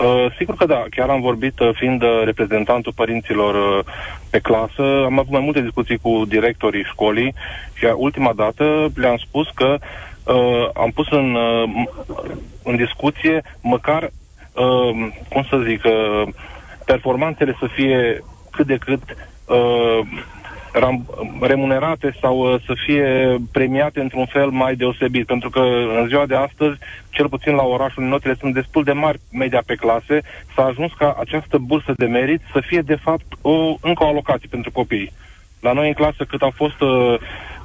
Uh, 0.00 0.26
sigur 0.38 0.54
că 0.54 0.66
da, 0.66 0.84
chiar 0.90 1.08
am 1.08 1.20
vorbit, 1.20 1.58
uh, 1.58 1.70
fiind 1.74 2.02
uh, 2.02 2.22
reprezentantul 2.24 2.92
părinților 2.92 3.78
uh, 3.78 3.84
pe 4.30 4.38
clasă, 4.38 4.82
am 5.04 5.18
avut 5.18 5.30
mai 5.32 5.40
multe 5.40 5.60
discuții 5.60 5.98
cu 5.98 6.24
directorii 6.28 6.84
școlii 6.84 7.34
și 7.72 7.84
uh, 7.84 7.92
ultima 7.96 8.32
dată 8.32 8.88
le-am 8.94 9.16
spus 9.16 9.46
că 9.54 9.78
uh, 10.24 10.68
am 10.74 10.90
pus 10.90 11.06
în, 11.10 11.34
uh, 11.34 11.62
m- 11.68 11.90
în 12.62 12.76
discuție 12.76 13.42
măcar, 13.60 14.02
uh, 14.02 15.08
cum 15.28 15.46
să 15.50 15.62
zic, 15.66 15.84
uh, 15.84 16.28
performanțele 16.84 17.56
să 17.60 17.66
fie 17.74 18.24
cât 18.50 18.66
de 18.66 18.76
cât 18.76 19.02
uh, 19.44 19.98
ram- 19.98 20.35
remunerate 21.40 22.16
sau 22.20 22.38
uh, 22.38 22.60
să 22.66 22.74
fie 22.86 23.36
premiate 23.52 24.00
într-un 24.00 24.26
fel 24.26 24.48
mai 24.48 24.74
deosebit. 24.74 25.26
Pentru 25.26 25.50
că 25.50 25.60
în 26.00 26.06
ziua 26.08 26.26
de 26.26 26.34
astăzi, 26.34 26.78
cel 27.10 27.28
puțin 27.28 27.54
la 27.54 27.62
orașul, 27.62 28.04
notele 28.04 28.36
sunt 28.40 28.54
destul 28.54 28.84
de 28.84 28.92
mari 28.92 29.20
media 29.32 29.62
pe 29.66 29.74
clase, 29.74 30.20
s-a 30.54 30.64
ajuns 30.64 30.92
ca 30.92 31.16
această 31.18 31.58
bursă 31.58 31.92
de 31.96 32.06
merit 32.06 32.40
să 32.52 32.60
fie 32.66 32.80
de 32.80 32.94
fapt 32.94 33.26
o, 33.40 33.76
încă 33.80 34.04
o 34.04 34.08
alocație 34.08 34.48
pentru 34.50 34.70
copii. 34.70 35.12
La 35.60 35.72
noi 35.72 35.88
în 35.88 35.94
clasă, 35.94 36.24
cât 36.24 36.42
a 36.42 36.50
fost 36.54 36.80
uh, 36.80 37.14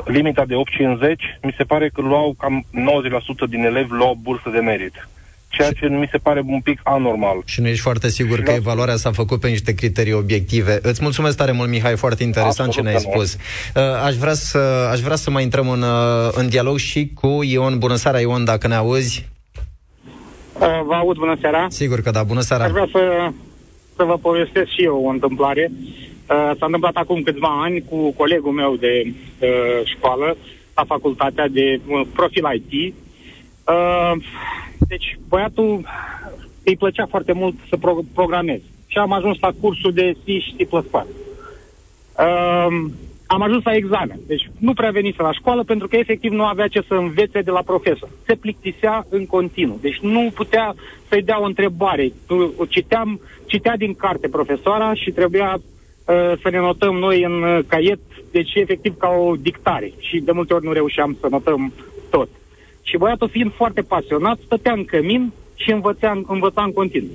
limita 0.05 0.45
de 0.45 0.55
8,50, 0.55 1.15
mi 1.41 1.53
se 1.57 1.63
pare 1.63 1.89
că 1.89 2.01
luau 2.01 2.35
cam 2.37 2.65
90% 3.45 3.49
din 3.49 3.63
elevi 3.63 3.91
luau 3.91 4.17
bursă 4.21 4.49
de 4.49 4.59
merit. 4.59 5.07
Ceea 5.51 5.71
ce 5.71 5.87
mi 5.87 6.07
se 6.11 6.17
pare 6.17 6.41
un 6.45 6.59
pic 6.61 6.79
anormal. 6.83 7.41
Și 7.45 7.61
nu 7.61 7.67
ești 7.67 7.81
foarte 7.81 8.09
sigur 8.09 8.37
Și 8.37 8.43
că 8.43 8.49
la- 8.49 8.55
evaluarea 8.57 8.95
s-a 8.95 9.11
făcut 9.11 9.39
pe 9.39 9.47
niște 9.47 9.73
criterii 9.73 10.13
obiective. 10.13 10.79
Îți 10.81 10.99
mulțumesc 11.01 11.37
tare 11.37 11.51
mult, 11.51 11.69
Mihai, 11.69 11.95
foarte 11.95 12.23
interesant 12.23 12.67
Absolut 12.69 12.73
ce 12.73 12.81
ne-ai 12.81 12.95
că 12.95 13.01
nu. 13.17 13.23
spus. 13.23 13.33
Uh, 13.75 14.03
Aș 14.05 14.15
vrea 14.15 14.33
să, 14.33 14.57
aș 14.91 14.99
vrea 14.99 15.15
să 15.15 15.29
mai 15.29 15.43
intrăm 15.43 15.69
în, 15.69 15.81
uh, 15.81 16.29
în 16.31 16.49
dialog 16.49 16.77
și 16.77 17.11
cu 17.13 17.39
Ion. 17.43 17.77
Bună 17.77 17.95
seara, 17.95 18.19
Ion, 18.19 18.43
dacă 18.45 18.67
ne 18.67 18.75
auzi. 18.75 19.29
Uh, 20.59 20.81
Vă 20.85 20.93
aud, 20.93 21.15
bună 21.17 21.37
seara. 21.41 21.65
Sigur 21.69 22.01
că 22.01 22.11
da, 22.11 22.23
bună 22.23 22.41
seara. 22.41 22.63
Aș 22.63 22.71
vrea 22.71 22.87
să, 22.91 23.31
să 23.95 24.03
vă 24.03 24.17
povestesc 24.17 24.69
și 24.69 24.83
eu 24.83 25.01
o 25.05 25.09
întâmplare. 25.09 25.71
Uh, 25.71 26.51
s-a 26.59 26.65
întâmplat 26.65 26.95
acum 26.95 27.21
câțiva 27.21 27.61
ani 27.63 27.83
cu 27.89 28.11
colegul 28.11 28.51
meu 28.51 28.75
de 28.75 29.05
uh, 29.39 29.47
școală 29.83 30.37
la 30.75 30.83
facultatea 30.87 31.47
de 31.47 31.79
uh, 31.87 32.01
profil 32.13 32.43
IT. 32.55 32.93
Uh, 34.81 34.87
Deci, 34.87 35.17
băiatul 35.27 35.85
îi 36.63 36.75
plăcea 36.75 37.05
foarte 37.05 37.33
mult 37.33 37.55
să 37.69 37.77
pro- 37.77 38.03
programeze. 38.13 38.63
Și 38.87 38.97
am 38.97 39.11
ajuns 39.11 39.39
la 39.39 39.51
cursul 39.61 39.93
de 39.93 40.11
C 40.11 40.25
și 40.25 40.55
C++. 40.57 40.73
Uh, 40.73 40.91
am 43.25 43.41
ajuns 43.41 43.63
la 43.63 43.75
examen. 43.75 44.19
Deci 44.27 44.49
nu 44.57 44.73
prea 44.73 44.91
venise 44.91 45.21
la 45.21 45.31
școală 45.31 45.63
pentru 45.63 45.87
că 45.87 45.95
efectiv 45.95 46.31
nu 46.31 46.45
avea 46.45 46.67
ce 46.67 46.81
să 46.87 46.93
învețe 46.93 47.41
de 47.41 47.51
la 47.51 47.61
profesor. 47.61 48.09
Se 48.25 48.35
plictisea 48.35 49.05
în 49.09 49.25
continuu. 49.25 49.77
Deci 49.81 49.99
nu 49.99 50.31
putea 50.33 50.75
să-i 51.07 51.23
dea 51.23 51.41
o 51.41 51.45
întrebare. 51.45 52.11
O 52.55 52.65
citeam, 52.65 53.19
citea 53.45 53.77
din 53.77 53.93
carte 53.93 54.27
profesoara 54.27 54.93
și 54.93 55.11
trebuia 55.11 55.53
uh, 55.53 56.33
să 56.41 56.49
ne 56.49 56.59
notăm 56.59 56.95
noi 56.95 57.23
în 57.23 57.43
uh, 57.43 57.59
caiet, 57.67 57.99
deci 58.31 58.53
efectiv 58.53 58.97
ca 58.97 59.09
o 59.09 59.35
dictare. 59.35 59.93
Și 59.99 60.19
de 60.19 60.31
multe 60.31 60.53
ori 60.53 60.65
nu 60.65 60.71
reușeam 60.71 61.17
să 61.19 61.27
notăm 61.29 61.73
tot. 62.09 62.29
Și 62.81 62.97
băiatul 62.97 63.29
fiind 63.29 63.51
foarte 63.53 63.81
pasionat, 63.81 64.39
stătea 64.45 64.71
în 64.71 64.85
cămin 64.85 65.31
și 65.55 65.71
învăța, 65.71 66.21
învăța 66.27 66.63
în 66.63 66.73
continuu. 66.73 67.09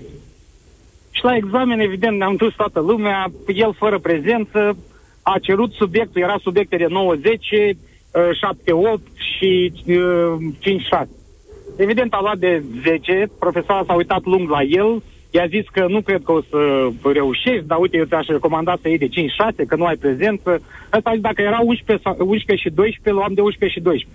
Și 1.11 1.24
la 1.24 1.37
examen, 1.37 1.81
evident, 1.81 2.18
ne-am 2.18 2.37
dus 2.37 2.55
toată 2.55 2.81
lumea, 2.81 3.26
el 3.46 3.74
fără 3.74 3.98
prezență, 3.98 4.76
a 5.22 5.38
cerut 5.38 5.72
subiectul, 5.72 6.22
era 6.22 6.37
subiecte 6.42 6.76
de 6.76 6.87
9-10, 6.87 7.76
7-8 7.76 9.00
și 9.14 9.72
5-6. 9.85 9.87
Uh, 10.90 11.07
evident, 11.76 12.12
a 12.12 12.20
luat 12.20 12.38
de 12.38 12.62
10, 12.83 13.31
profesoara 13.38 13.85
s-a 13.87 13.94
uitat 13.94 14.24
lung 14.24 14.48
la 14.50 14.62
el, 14.62 15.02
i-a 15.31 15.46
zis 15.46 15.64
că 15.72 15.87
nu 15.88 16.00
cred 16.00 16.22
că 16.24 16.33
o 16.33 16.40
să 16.50 16.88
reușești, 17.12 17.66
dar 17.66 17.79
uite, 17.79 17.96
eu 17.96 18.05
te-aș 18.05 18.26
recomanda 18.26 18.79
să 18.81 18.88
iei 18.88 18.98
de 18.98 19.09
5-6, 19.09 19.66
că 19.66 19.76
nu 19.76 19.85
ai 19.85 19.96
prezență. 19.96 20.61
Asta 20.90 21.12
dacă 21.20 21.42
era 21.42 21.61
11, 21.64 22.09
11 22.18 22.68
și 22.68 22.74
12, 22.74 23.11
luam 23.11 23.33
de 23.35 23.40
11 23.40 23.79
și 23.79 23.85
12 23.85 24.07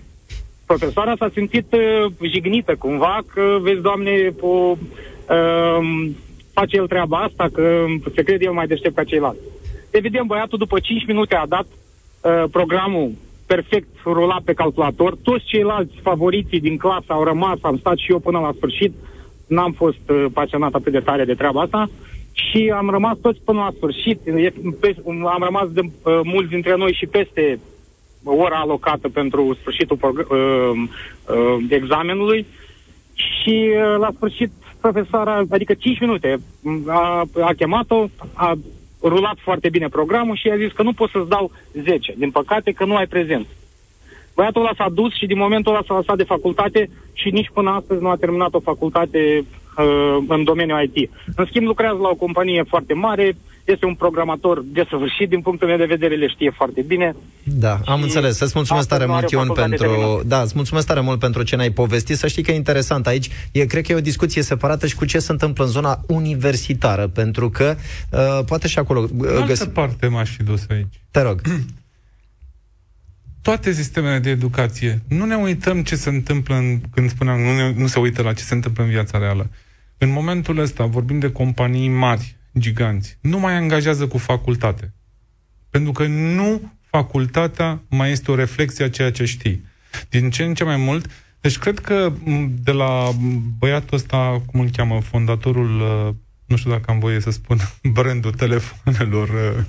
profesoara 0.66 1.14
s-a 1.18 1.30
simțit 1.32 1.72
uh, 1.72 2.12
jignită 2.30 2.74
cumva 2.78 3.18
că, 3.34 3.58
vezi, 3.60 3.80
doamne, 3.80 4.32
o, 4.40 4.48
uh, 4.48 6.10
face 6.52 6.76
el 6.76 6.86
treaba 6.86 7.18
asta, 7.18 7.48
că 7.52 7.84
se 8.14 8.22
crede 8.22 8.44
el 8.44 8.52
mai 8.52 8.66
deștept 8.66 8.94
ca 8.94 9.04
ceilalți. 9.04 9.40
Evident, 9.90 10.26
băiatul 10.26 10.58
după 10.58 10.78
5 10.78 11.06
minute 11.06 11.34
a 11.34 11.46
dat 11.46 11.66
uh, 11.66 12.44
programul 12.50 13.12
perfect 13.46 13.88
rulat 14.04 14.42
pe 14.42 14.52
calculator. 14.52 15.16
Toți 15.22 15.44
ceilalți 15.44 15.94
favoriții 16.02 16.60
din 16.60 16.76
clasă 16.76 17.08
au 17.08 17.24
rămas, 17.24 17.58
am 17.60 17.78
stat 17.78 17.96
și 17.96 18.10
eu 18.10 18.18
până 18.18 18.38
la 18.38 18.52
sfârșit. 18.56 18.92
N-am 19.46 19.72
fost 19.72 20.04
uh, 20.08 20.24
pasionat 20.32 20.74
atât 20.74 20.92
de 20.92 20.98
tare 20.98 21.24
de 21.24 21.34
treaba 21.34 21.60
asta 21.60 21.90
și 22.32 22.72
am 22.76 22.90
rămas 22.90 23.18
toți 23.22 23.40
până 23.44 23.58
la 23.58 23.72
sfârșit. 23.76 24.20
Am 25.24 25.42
rămas 25.42 25.68
de, 25.70 25.80
uh, 25.80 26.20
mulți 26.22 26.50
dintre 26.50 26.76
noi 26.76 26.92
și 26.92 27.06
peste 27.06 27.58
ora 28.24 28.56
alocată 28.56 29.08
pentru 29.08 29.56
sfârșitul 29.60 29.98
uh, 30.02 30.88
uh, 31.36 31.64
examenului 31.68 32.46
și 33.14 33.70
uh, 33.70 33.96
la 33.98 34.08
sfârșit 34.14 34.50
profesoara, 34.80 35.42
adică 35.50 35.74
5 35.74 36.00
minute, 36.00 36.40
a, 36.86 37.24
a 37.40 37.52
chemat-o, 37.56 38.06
a 38.32 38.52
rulat 39.02 39.36
foarte 39.38 39.68
bine 39.68 39.88
programul 39.88 40.36
și 40.36 40.48
a 40.48 40.56
zis 40.56 40.72
că 40.72 40.82
nu 40.82 40.92
pot 40.92 41.10
să-ți 41.10 41.28
dau 41.28 41.50
10, 41.72 42.14
din 42.16 42.30
păcate 42.30 42.72
că 42.72 42.84
nu 42.84 42.96
ai 42.96 43.06
prezent. 43.06 43.46
Băiatul 44.34 44.60
ăla 44.60 44.72
s-a 44.76 44.88
dus 44.88 45.14
și 45.14 45.26
din 45.26 45.38
momentul 45.38 45.72
ăla 45.72 45.82
s-a 45.86 45.94
lăsat 45.94 46.16
de 46.16 46.32
facultate 46.34 46.90
și 47.12 47.30
nici 47.30 47.50
până 47.52 47.70
astăzi 47.70 48.02
nu 48.02 48.08
a 48.08 48.16
terminat 48.16 48.54
o 48.54 48.60
facultate 48.60 49.44
uh, 49.78 50.16
în 50.28 50.44
domeniul 50.44 50.82
IT. 50.82 51.10
În 51.36 51.44
schimb, 51.44 51.66
lucrează 51.66 51.98
la 52.00 52.08
o 52.08 52.14
companie 52.14 52.62
foarte 52.68 52.94
mare, 52.94 53.36
este 53.64 53.86
un 53.86 53.94
programator 53.94 54.62
desăvârșit, 54.64 55.28
din 55.28 55.40
punctul 55.40 55.68
meu 55.68 55.76
de 55.76 55.84
vedere 55.84 56.14
le 56.14 56.26
știe 56.26 56.50
foarte 56.50 56.82
bine. 56.82 57.16
Da, 57.42 57.80
am 57.84 58.02
înțeles. 58.02 58.36
Să-ți 58.36 58.52
mulțumesc 58.54 58.88
tare 58.88 59.06
mult, 59.06 59.30
Ion, 59.30 59.52
pentru... 59.52 60.22
Da, 60.26 60.40
îți 60.40 60.52
mulțumesc 60.54 60.86
tare 60.86 61.00
mult 61.00 61.18
pentru 61.18 61.42
ce 61.42 61.56
ne-ai 61.56 61.70
povestit. 61.70 62.16
Să 62.16 62.26
știi 62.26 62.42
că 62.42 62.50
e 62.50 62.54
interesant 62.54 63.06
aici. 63.06 63.30
E, 63.52 63.64
cred 63.64 63.86
că 63.86 63.92
e 63.92 63.96
o 63.96 64.00
discuție 64.00 64.42
separată 64.42 64.86
și 64.86 64.94
cu 64.94 65.04
ce 65.04 65.18
se 65.18 65.32
întâmplă 65.32 65.64
în 65.64 65.70
zona 65.70 66.00
universitară, 66.06 67.06
pentru 67.08 67.50
că 67.50 67.76
uh, 68.10 68.44
poate 68.46 68.68
și 68.68 68.78
acolo... 68.78 69.00
Uh, 69.00 69.08
în 69.36 69.46
găsi... 69.46 69.68
parte 69.68 70.06
m-aș 70.06 70.30
fi 70.30 70.42
dus 70.42 70.66
aici. 70.70 71.00
Te 71.10 71.20
rog. 71.20 71.40
toate 73.42 73.72
sistemele 73.72 74.18
de 74.18 74.30
educație. 74.30 75.02
Nu 75.08 75.24
ne 75.24 75.34
uităm 75.34 75.82
ce 75.82 75.96
se 75.96 76.08
întâmplă, 76.08 76.54
în, 76.54 76.80
când 76.94 77.10
spuneam, 77.10 77.40
nu, 77.40 77.56
ne, 77.56 77.72
nu 77.76 77.86
se 77.86 77.98
uită 77.98 78.22
la 78.22 78.32
ce 78.32 78.42
se 78.42 78.54
întâmplă 78.54 78.82
în 78.82 78.90
viața 78.90 79.18
reală. 79.18 79.50
În 79.98 80.10
momentul 80.10 80.58
ăsta 80.58 80.84
vorbim 80.84 81.18
de 81.18 81.30
companii 81.30 81.88
mari, 81.88 82.36
giganți. 82.58 83.18
Nu 83.20 83.38
mai 83.38 83.54
angajează 83.54 84.06
cu 84.06 84.18
facultate. 84.18 84.92
Pentru 85.70 85.92
că 85.92 86.06
nu 86.06 86.72
facultatea 86.80 87.82
mai 87.88 88.10
este 88.10 88.30
o 88.30 88.34
reflexie 88.34 88.84
a 88.84 88.90
ceea 88.90 89.12
ce 89.12 89.24
știi. 89.24 89.64
Din 90.08 90.30
ce 90.30 90.42
în 90.42 90.54
ce 90.54 90.64
mai 90.64 90.76
mult, 90.76 91.10
deci 91.40 91.58
cred 91.58 91.78
că 91.78 92.12
de 92.62 92.72
la 92.72 93.10
băiatul 93.58 93.96
ăsta, 93.96 94.42
cum 94.46 94.60
îl 94.60 94.70
cheamă, 94.70 95.00
fondatorul 95.00 95.80
uh, 95.80 96.14
nu 96.46 96.56
știu 96.56 96.70
dacă 96.70 96.90
am 96.90 96.98
voie 96.98 97.20
să 97.20 97.30
spun 97.30 97.58
brandul 97.96 98.32
telefonelor 98.32 99.28
uh, 99.28 99.64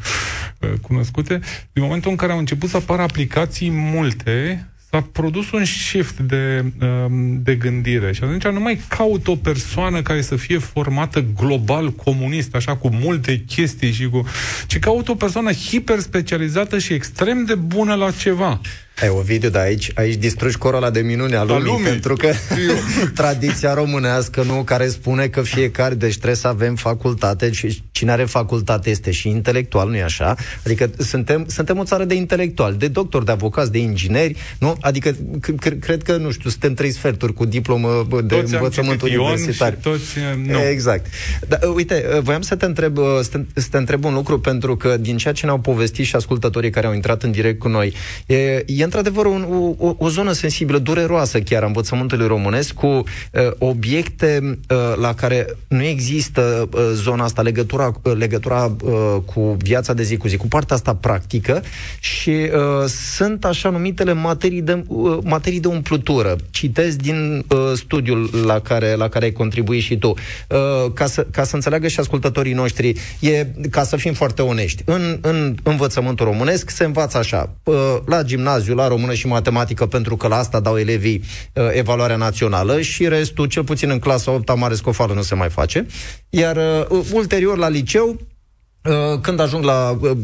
uh, 0.59 0.79
cunoscute, 0.81 1.39
din 1.71 1.83
momentul 1.83 2.11
în 2.11 2.17
care 2.17 2.31
au 2.31 2.37
început 2.37 2.69
să 2.69 2.77
apară 2.77 3.01
aplicații 3.01 3.69
multe, 3.69 4.67
s-a 4.93 5.07
produs 5.11 5.51
un 5.51 5.65
shift 5.65 6.19
de, 6.19 6.63
um, 6.81 7.41
de 7.43 7.55
gândire 7.55 8.13
și 8.13 8.23
atunci 8.23 8.43
nu 8.43 8.59
mai 8.59 8.81
caut 8.87 9.27
o 9.27 9.35
persoană 9.35 10.01
care 10.01 10.21
să 10.21 10.35
fie 10.35 10.57
formată 10.57 11.25
global 11.37 11.91
comunist, 11.91 12.55
așa 12.55 12.75
cu 12.75 12.89
multe 12.89 13.43
chestii 13.47 13.91
și 13.91 14.09
cu... 14.09 14.27
ci 14.67 14.79
caut 14.79 15.07
o 15.07 15.15
persoană 15.15 15.51
hiper 15.51 15.99
specializată 15.99 16.79
și 16.79 16.93
extrem 16.93 17.45
de 17.45 17.55
bună 17.55 17.93
la 17.93 18.11
ceva. 18.11 18.61
Ai 19.01 19.09
o 19.09 19.21
video 19.21 19.49
de 19.49 19.59
aici, 19.59 19.91
aici 19.95 20.15
distrugi 20.15 20.57
corola 20.57 20.89
de 20.89 20.99
minune 20.99 21.35
a 21.35 21.43
lumii, 21.43 21.63
lumii. 21.63 21.83
pentru 21.83 22.15
că 22.15 22.29
tradiția 23.15 23.73
românească, 23.73 24.43
nu, 24.43 24.63
care 24.63 24.87
spune 24.87 25.27
că 25.27 25.41
fiecare, 25.41 25.95
deci 25.95 26.13
trebuie 26.13 26.35
să 26.35 26.47
avem 26.47 26.75
facultate 26.75 27.51
și 27.51 27.83
cine 27.91 28.11
are 28.11 28.23
facultate 28.23 28.89
este 28.89 29.11
și 29.11 29.29
intelectual, 29.29 29.89
nu-i 29.89 30.03
așa? 30.03 30.35
Adică 30.65 30.89
suntem, 30.97 31.45
suntem 31.47 31.77
o 31.77 31.83
țară 31.83 32.03
de 32.03 32.13
intelectuali, 32.13 32.77
de 32.77 32.87
doctori, 32.87 33.25
de 33.25 33.31
avocați, 33.31 33.71
de 33.71 33.77
ingineri, 33.77 34.35
nu? 34.59 34.77
Adică 34.81 35.11
c- 35.11 35.79
cred 35.79 36.03
că, 36.03 36.17
nu 36.17 36.31
știu, 36.31 36.49
suntem 36.49 36.73
trei 36.73 36.91
sferturi 36.91 37.33
cu 37.33 37.45
diplomă 37.45 38.07
de 38.09 38.35
toți 38.35 38.53
învățământ 38.53 39.01
universitar. 39.01 39.77
Toți, 39.81 40.17
nu. 40.45 40.59
Exact. 40.69 41.05
Dar, 41.47 41.59
uite, 41.75 42.19
voiam 42.21 42.41
să 42.41 42.55
te, 42.55 42.65
întreb, 42.65 42.97
să, 43.21 43.29
te, 43.31 43.61
să 43.61 43.67
te 43.71 43.77
întreb 43.77 44.03
un 44.03 44.13
lucru, 44.13 44.39
pentru 44.39 44.77
că 44.77 44.97
din 44.97 45.17
ceea 45.17 45.33
ce 45.33 45.45
ne-au 45.45 45.59
povestit 45.59 46.05
și 46.05 46.15
ascultătorii 46.15 46.69
care 46.69 46.87
au 46.87 46.93
intrat 46.93 47.23
în 47.23 47.31
direct 47.31 47.59
cu 47.59 47.67
noi, 47.67 47.93
e, 48.25 48.63
e 48.65 48.82
într-adevăr 48.83 49.25
un, 49.25 49.47
o, 49.77 49.95
o 49.97 50.09
zonă 50.09 50.31
sensibilă, 50.31 50.77
dureroasă 50.77 51.39
chiar 51.39 51.63
a 51.63 51.65
învățământului 51.65 52.27
românesc, 52.27 52.73
cu 52.73 52.85
uh, 52.87 53.03
obiecte 53.57 54.39
uh, 54.69 54.77
la 55.01 55.13
care 55.13 55.45
nu 55.67 55.83
există 55.83 56.69
uh, 56.73 56.89
zona 56.93 57.23
asta, 57.23 57.41
legătura, 57.41 57.91
uh, 58.03 58.13
legătura 58.17 58.75
uh, 58.83 59.15
cu 59.25 59.57
viața 59.59 59.93
de 59.93 60.03
zi 60.03 60.17
cu 60.17 60.27
zi, 60.27 60.37
cu 60.37 60.47
partea 60.47 60.75
asta 60.75 60.95
practică 60.95 61.63
și 61.99 62.29
uh, 62.29 62.85
sunt 63.15 63.45
așa 63.45 63.69
numitele 63.69 64.13
materii 64.13 64.61
de, 64.61 64.83
uh, 64.87 65.17
materii 65.23 65.59
de 65.59 65.67
umplutură. 65.67 66.35
Citez 66.49 66.95
din 66.95 67.45
uh, 67.49 67.57
studiul 67.75 68.29
la 68.45 68.59
care, 68.59 68.95
la 68.95 69.09
care 69.09 69.25
ai 69.25 69.31
contribuit 69.31 69.81
și 69.81 69.97
tu. 69.97 70.09
Uh, 70.09 70.91
ca, 70.93 71.05
să, 71.05 71.27
ca 71.31 71.43
să 71.43 71.55
înțeleagă 71.55 71.87
și 71.87 71.99
ascultătorii 71.99 72.53
noștri, 72.53 72.93
e, 73.19 73.47
ca 73.69 73.83
să 73.83 73.95
fim 73.95 74.13
foarte 74.13 74.41
onești, 74.41 74.81
în, 74.85 75.17
în 75.21 75.55
învățământul 75.63 76.25
românesc 76.25 76.69
se 76.69 76.83
învață 76.83 77.17
așa, 77.17 77.55
uh, 77.63 77.97
la 78.05 78.23
gimnaziu, 78.23 78.72
la 78.73 78.87
română 78.87 79.13
și 79.13 79.27
matematică, 79.27 79.85
pentru 79.85 80.17
că 80.17 80.27
la 80.27 80.35
asta 80.37 80.59
dau 80.59 80.77
elevii 80.77 81.23
uh, 81.53 81.63
evaluarea 81.71 82.15
națională 82.15 82.81
și 82.81 83.07
restul, 83.07 83.45
cel 83.45 83.63
puțin 83.63 83.89
în 83.89 83.99
clasa 83.99 84.31
8 84.31 84.55
mare 84.55 84.75
scofală, 84.75 85.13
nu 85.13 85.21
se 85.21 85.35
mai 85.35 85.49
face. 85.49 85.85
Iar 86.29 86.57
uh, 86.89 87.05
ulterior, 87.13 87.57
la 87.57 87.69
liceu, 87.69 88.19
uh, 88.83 89.19
când 89.21 89.39
ajung 89.39 89.63
la 89.63 89.97
uh, 90.01 90.17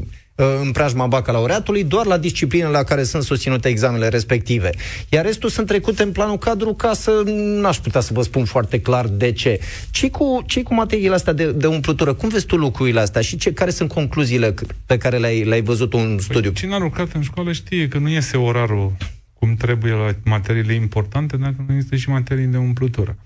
în 0.45 0.71
preajma 0.71 1.07
bacalaureatului, 1.07 1.83
doar 1.83 2.05
la 2.05 2.17
disciplinele 2.17 2.71
la 2.71 2.83
care 2.83 3.03
sunt 3.03 3.23
susținute 3.23 3.67
examenele 3.67 4.07
respective. 4.07 4.69
Iar 5.09 5.25
restul 5.25 5.49
sunt 5.49 5.67
trecute 5.67 6.03
în 6.03 6.11
planul 6.11 6.37
cadru 6.37 6.73
ca 6.73 6.93
să 6.93 7.23
n-aș 7.61 7.77
putea 7.77 8.01
să 8.01 8.13
vă 8.13 8.21
spun 8.21 8.45
foarte 8.45 8.79
clar 8.81 9.07
de 9.07 9.31
ce. 9.31 9.59
ce 9.91 10.09
cu, 10.09 10.43
ce 10.45 10.63
cu 10.63 10.73
materiile 10.73 11.15
astea 11.15 11.33
de, 11.33 11.51
de 11.51 11.67
umplutură? 11.67 12.13
Cum 12.13 12.29
vezi 12.29 12.45
tu 12.45 12.55
lucrurile 12.55 12.99
astea 12.99 13.21
și 13.21 13.37
ce, 13.37 13.53
care 13.53 13.69
sunt 13.69 13.89
concluziile 13.89 14.53
pe 14.85 14.97
care 14.97 15.17
le-ai, 15.17 15.43
le-ai 15.43 15.61
văzut 15.61 15.93
în 15.93 16.15
păi, 16.15 16.23
studiu? 16.23 16.51
Cine 16.51 16.73
a 16.73 16.77
lucrat 16.77 17.11
în 17.13 17.21
școală 17.21 17.51
știe 17.51 17.87
că 17.87 17.97
nu 17.97 18.09
iese 18.09 18.37
orarul 18.37 18.93
cum 19.33 19.55
trebuie 19.55 19.91
la 19.91 20.15
materiile 20.23 20.73
importante 20.73 21.37
dacă 21.37 21.55
nu 21.67 21.73
există 21.73 21.95
și 21.95 22.09
materii 22.09 22.45
de 22.45 22.57
umplutură. 22.57 23.17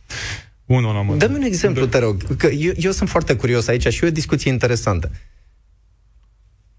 Unul 0.65 0.93
la 0.93 1.01
mână. 1.01 1.17
Dă-mi 1.17 1.35
un 1.35 1.41
exemplu, 1.41 1.85
te 1.85 1.99
rog, 1.99 2.35
că 2.37 2.47
eu, 2.47 2.71
eu 2.75 2.91
sunt 2.91 3.09
foarte 3.09 3.35
curios 3.35 3.67
aici 3.67 3.87
și 3.87 4.03
e 4.03 4.07
o 4.07 4.11
discuție 4.11 4.51
interesantă. 4.51 5.11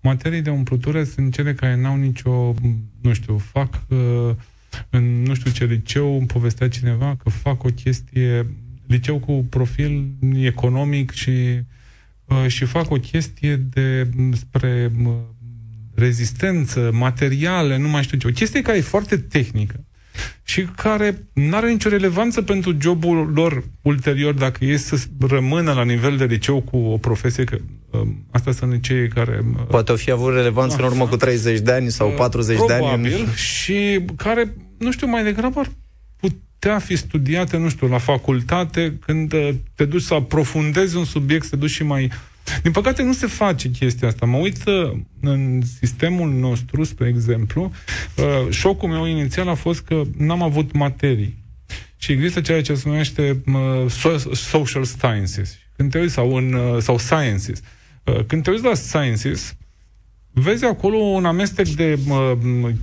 Materii 0.04 0.42
de 0.42 0.50
umplutură 0.50 1.04
sunt 1.04 1.34
cele 1.34 1.54
care 1.54 1.76
n-au 1.76 1.96
nicio, 1.96 2.54
nu 3.00 3.12
știu, 3.12 3.38
fac 3.38 3.82
uh, 3.88 4.34
în 4.90 5.22
nu 5.22 5.34
știu 5.34 5.50
ce 5.50 5.64
liceu, 5.64 6.18
îmi 6.18 6.26
povestea 6.26 6.68
cineva 6.68 7.16
că 7.22 7.30
fac 7.30 7.64
o 7.64 7.68
chestie, 7.68 8.46
liceu 8.86 9.18
cu 9.18 9.46
profil 9.50 10.08
economic 10.34 11.10
și, 11.10 11.30
uh, 12.24 12.46
și 12.46 12.64
fac 12.64 12.90
o 12.90 12.96
chestie 12.96 13.56
de 13.56 14.08
spre 14.32 14.92
uh, 15.04 15.12
rezistență, 15.94 16.90
materiale, 16.92 17.76
nu 17.76 17.88
mai 17.88 18.02
știu 18.02 18.18
ce. 18.18 18.26
O 18.26 18.30
chestie 18.30 18.62
care 18.62 18.78
e 18.78 18.80
foarte 18.80 19.16
tehnică. 19.16 19.84
Și 20.42 20.66
care 20.76 21.26
nu 21.32 21.56
are 21.56 21.70
nicio 21.70 21.88
relevanță 21.88 22.42
pentru 22.42 22.76
jobul 22.80 23.32
lor 23.34 23.64
ulterior 23.82 24.34
dacă 24.34 24.64
ei 24.64 24.78
să 24.78 25.04
rămână 25.28 25.72
la 25.72 25.84
nivel 25.84 26.16
de 26.16 26.24
liceu 26.24 26.60
cu 26.60 26.76
o 26.76 26.96
profesie, 26.96 27.44
că 27.44 27.58
um, 27.90 28.26
asta 28.30 28.52
sunt 28.52 28.72
licei 28.72 29.08
care... 29.08 29.44
Uh, 29.56 29.64
Poate 29.68 29.92
o 29.92 29.96
fi 29.96 30.10
avut 30.10 30.34
relevanță 30.34 30.76
în 30.78 30.84
urmă 30.84 31.06
cu 31.06 31.16
30 31.16 31.60
de 31.60 31.72
ani 31.72 31.90
sau 31.90 32.08
40 32.08 32.58
uh, 32.58 32.64
de 32.66 32.72
ani. 32.72 32.82
Probabil, 32.82 33.34
și 33.34 34.00
care, 34.16 34.54
nu 34.78 34.92
știu, 34.92 35.06
mai 35.06 35.24
degrabă 35.24 35.60
ar 35.60 35.70
putea 36.20 36.78
fi 36.78 36.96
studiate, 36.96 37.56
nu 37.56 37.68
știu, 37.68 37.86
la 37.86 37.98
facultate, 37.98 38.98
când 39.06 39.32
uh, 39.32 39.48
te 39.74 39.84
duci 39.84 40.02
să 40.02 40.14
aprofundezi 40.14 40.96
un 40.96 41.04
subiect, 41.04 41.44
să 41.44 41.50
te 41.50 41.56
duci 41.56 41.70
și 41.70 41.82
mai... 41.82 42.10
Din 42.62 42.72
păcate 42.72 43.02
nu 43.02 43.12
se 43.12 43.26
face 43.26 43.70
chestia 43.70 44.08
asta. 44.08 44.26
Mă 44.26 44.36
uit 44.36 44.64
uh, 44.66 44.92
în 45.20 45.62
sistemul 45.78 46.30
nostru, 46.30 46.84
spre 46.84 47.08
exemplu, 47.08 47.72
uh, 48.16 48.50
șocul 48.50 48.88
meu 48.88 49.06
inițial 49.06 49.48
a 49.48 49.54
fost 49.54 49.80
că 49.80 50.02
n-am 50.16 50.42
avut 50.42 50.72
materii. 50.72 51.42
Și 51.96 52.12
există 52.12 52.40
ceea 52.40 52.62
ce 52.62 52.74
se 52.74 52.88
numește 52.88 53.42
social 54.32 54.84
sciences. 54.84 55.58
Când 55.76 55.90
te 55.90 55.98
uiți, 55.98 56.12
sau, 56.12 56.34
în, 56.34 56.80
sau 56.80 56.98
sciences. 56.98 57.60
Când 58.26 58.42
te 58.42 58.50
uiți 58.50 58.64
la 58.64 58.74
sciences, 58.74 59.56
vezi 60.34 60.64
acolo 60.64 60.96
un 60.96 61.24
amestec 61.24 61.68
de 61.68 61.98
uh, 62.08 62.32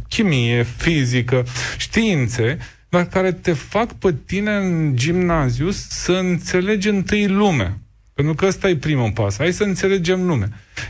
chimie, 0.08 0.64
fizică, 0.64 1.46
științe, 1.78 2.58
dar 2.90 3.08
care 3.08 3.32
te 3.32 3.54
fac 3.54 3.94
pe 3.94 4.16
tine 4.26 4.56
în 4.56 4.96
gimnaziu 4.96 5.72
să 5.72 6.12
înțelegi 6.12 6.90
întâi 6.90 7.28
lumea. 7.28 7.78
Pentru 8.14 8.34
că 8.34 8.46
ăsta 8.46 8.70
e 8.70 8.76
primul 8.76 9.12
pas. 9.12 9.38
Hai 9.38 9.54
să 9.54 9.64
înțelegem 9.64 10.26
lumea. 10.26 10.50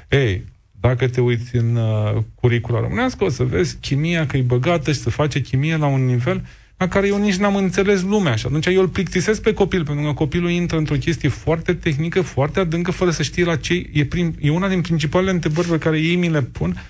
Ei, 0.09 0.43
dacă 0.71 1.07
te 1.07 1.21
uiți 1.21 1.55
în 1.55 1.75
uh, 1.75 2.23
curicula 2.35 2.79
românească, 2.79 3.23
o 3.23 3.29
să 3.29 3.43
vezi 3.43 3.77
chimia 3.77 4.25
că 4.25 4.37
e 4.37 4.41
băgată 4.41 4.91
și 4.91 4.99
să 4.99 5.09
face 5.09 5.41
chimie 5.41 5.77
la 5.77 5.85
un 5.85 6.05
nivel 6.05 6.45
la 6.81 6.87
care 6.87 7.07
eu 7.07 7.17
nici 7.17 7.35
n-am 7.35 7.55
înțeles 7.55 8.01
lumea. 8.01 8.35
Și 8.35 8.45
atunci 8.45 8.65
eu 8.65 8.81
îl 8.81 8.87
plictisesc 8.87 9.41
pe 9.41 9.53
copil, 9.53 9.85
pentru 9.85 10.05
că 10.05 10.13
copilul 10.13 10.49
intră 10.49 10.77
într-o 10.77 10.95
chestie 10.95 11.29
foarte 11.29 11.73
tehnică, 11.73 12.21
foarte 12.21 12.59
adâncă, 12.59 12.91
fără 12.91 13.11
să 13.11 13.23
știe 13.23 13.43
la 13.43 13.55
ce... 13.55 13.89
E, 13.93 14.05
prim, 14.05 14.35
e 14.39 14.51
una 14.51 14.69
din 14.69 14.81
principalele 14.81 15.31
întrebări 15.31 15.67
pe 15.67 15.77
care 15.77 15.99
ei 15.99 16.15
mi 16.15 16.29
le 16.29 16.41
pun. 16.41 16.81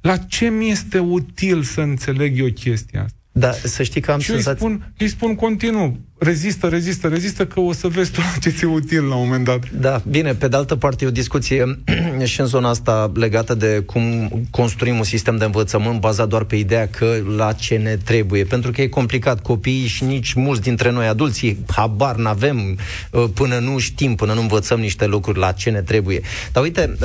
La 0.00 0.16
ce 0.16 0.48
mi 0.48 0.70
este 0.70 0.98
util 0.98 1.62
să 1.62 1.80
înțeleg 1.80 2.38
eu 2.38 2.46
chestia 2.46 3.02
asta? 3.02 3.19
Da, 3.32 3.52
să 3.52 3.82
știi 3.82 4.00
că 4.00 4.10
am 4.10 4.18
și 4.18 4.26
senzația... 4.26 4.52
îi 4.52 4.58
spun, 4.58 4.92
îi 4.98 5.08
spun 5.08 5.34
continuu, 5.34 5.98
rezistă, 6.18 6.68
rezistă, 6.68 7.08
rezistă, 7.08 7.46
că 7.46 7.60
o 7.60 7.72
să 7.72 7.88
vezi 7.88 8.10
tu 8.10 8.20
ce 8.40 8.50
ți-e 8.50 8.66
util 8.66 9.04
la 9.04 9.14
un 9.14 9.24
moment 9.24 9.44
dat. 9.44 9.70
Da, 9.70 10.02
bine, 10.08 10.34
pe 10.34 10.48
de 10.48 10.56
altă 10.56 10.76
parte 10.76 11.04
e 11.04 11.08
o 11.08 11.10
discuție 11.10 11.78
și 12.24 12.40
în 12.40 12.46
zona 12.46 12.68
asta 12.68 13.12
legată 13.14 13.54
de 13.54 13.82
cum 13.86 14.30
construim 14.50 14.96
un 14.96 15.02
sistem 15.02 15.36
de 15.36 15.44
învățământ 15.44 16.00
bazat 16.00 16.28
doar 16.28 16.44
pe 16.44 16.56
ideea 16.56 16.88
că 16.88 17.16
la 17.36 17.52
ce 17.52 17.76
ne 17.76 17.96
trebuie, 17.96 18.44
pentru 18.44 18.70
că 18.70 18.82
e 18.82 18.86
complicat 18.86 19.42
copiii 19.42 19.86
și 19.86 20.04
nici 20.04 20.32
mulți 20.32 20.62
dintre 20.62 20.90
noi 20.90 21.06
adulții 21.06 21.58
habar 21.66 22.16
n-avem 22.16 22.78
uh, 23.10 23.24
până 23.34 23.58
nu 23.58 23.78
știm, 23.78 24.14
până 24.14 24.32
nu 24.32 24.40
învățăm 24.40 24.80
niște 24.80 25.06
lucruri 25.06 25.38
la 25.38 25.52
ce 25.52 25.70
ne 25.70 25.82
trebuie. 25.82 26.20
Dar 26.52 26.62
uite, 26.62 26.96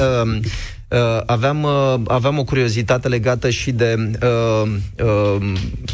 uh, 0.89 0.95
Uh, 0.95 1.21
aveam, 1.25 1.63
uh, 1.63 1.95
aveam 2.07 2.37
o 2.37 2.43
curiozitate 2.43 3.07
legată 3.07 3.49
și 3.49 3.71
de 3.71 3.95
uh, 4.23 4.71
uh, 5.03 5.53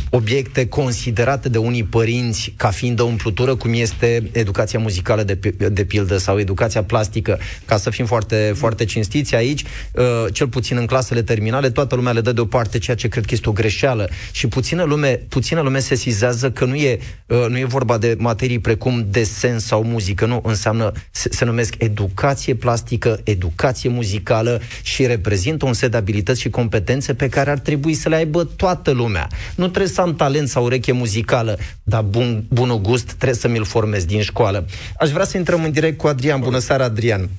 obiecte 0.09 0.67
considerate 0.67 1.49
de 1.49 1.57
unii 1.57 1.83
părinți 1.83 2.53
ca 2.57 2.69
fiind 2.69 2.99
o 2.99 3.05
umplutură, 3.05 3.55
cum 3.55 3.73
este 3.73 4.29
educația 4.31 4.79
muzicală 4.79 5.23
de, 5.23 5.33
de 5.71 5.83
pildă 5.83 6.17
sau 6.17 6.39
educația 6.39 6.83
plastică. 6.83 7.39
Ca 7.65 7.77
să 7.77 7.89
fim 7.89 8.05
foarte, 8.05 8.53
foarte 8.55 8.85
cinstiți 8.85 9.35
aici, 9.35 9.63
uh, 9.91 10.03
cel 10.33 10.47
puțin 10.47 10.77
în 10.77 10.85
clasele 10.85 11.21
terminale, 11.21 11.69
toată 11.69 11.95
lumea 11.95 12.11
le 12.11 12.21
dă 12.21 12.31
deoparte 12.31 12.77
ceea 12.77 12.95
ce 12.95 13.07
cred 13.07 13.25
că 13.25 13.33
este 13.33 13.49
o 13.49 13.51
greșeală 13.51 14.09
și 14.31 14.47
puțină 14.47 14.83
lume, 14.83 15.25
puțină 15.29 15.61
lume 15.61 15.79
se 15.79 15.95
sizează 15.95 16.51
că 16.51 16.65
nu 16.65 16.75
e, 16.75 16.99
uh, 17.25 17.45
nu 17.49 17.57
e 17.57 17.65
vorba 17.65 17.97
de 17.97 18.15
materii 18.17 18.59
precum 18.59 19.05
desen 19.09 19.59
sau 19.59 19.83
muzică, 19.83 20.25
nu, 20.25 20.41
înseamnă, 20.43 20.91
se, 21.11 21.29
se 21.31 21.45
numesc 21.45 21.75
educație 21.77 22.55
plastică, 22.55 23.19
educație 23.23 23.89
muzicală 23.89 24.61
și 24.83 25.05
reprezintă 25.05 25.65
un 25.65 25.73
set 25.73 25.91
de 25.91 25.97
abilități 25.97 26.41
și 26.41 26.49
competențe 26.49 27.13
pe 27.13 27.29
care 27.29 27.49
ar 27.49 27.59
trebui 27.59 27.93
să 27.93 28.09
le 28.09 28.15
aibă 28.15 28.43
toată 28.43 28.91
lumea. 28.91 29.27
Nu 29.55 29.67
trebuie 29.67 29.91
să 29.91 30.01
am 30.01 30.15
talent 30.15 30.47
sau 30.47 30.63
ureche 30.63 30.91
muzicală, 30.91 31.57
dar 31.83 32.01
bun, 32.01 32.43
bunul 32.49 32.79
gust 32.81 33.05
trebuie 33.13 33.33
să 33.33 33.47
mi-l 33.47 33.65
formez 33.65 34.05
din 34.05 34.21
școală. 34.21 34.65
Aș 34.99 35.09
vrea 35.09 35.25
să 35.25 35.37
intrăm 35.37 35.63
în 35.63 35.71
direct 35.71 35.97
cu 35.97 36.07
Adrian. 36.07 36.39
Bună 36.39 36.57
seara, 36.57 36.83
Adrian! 36.83 37.29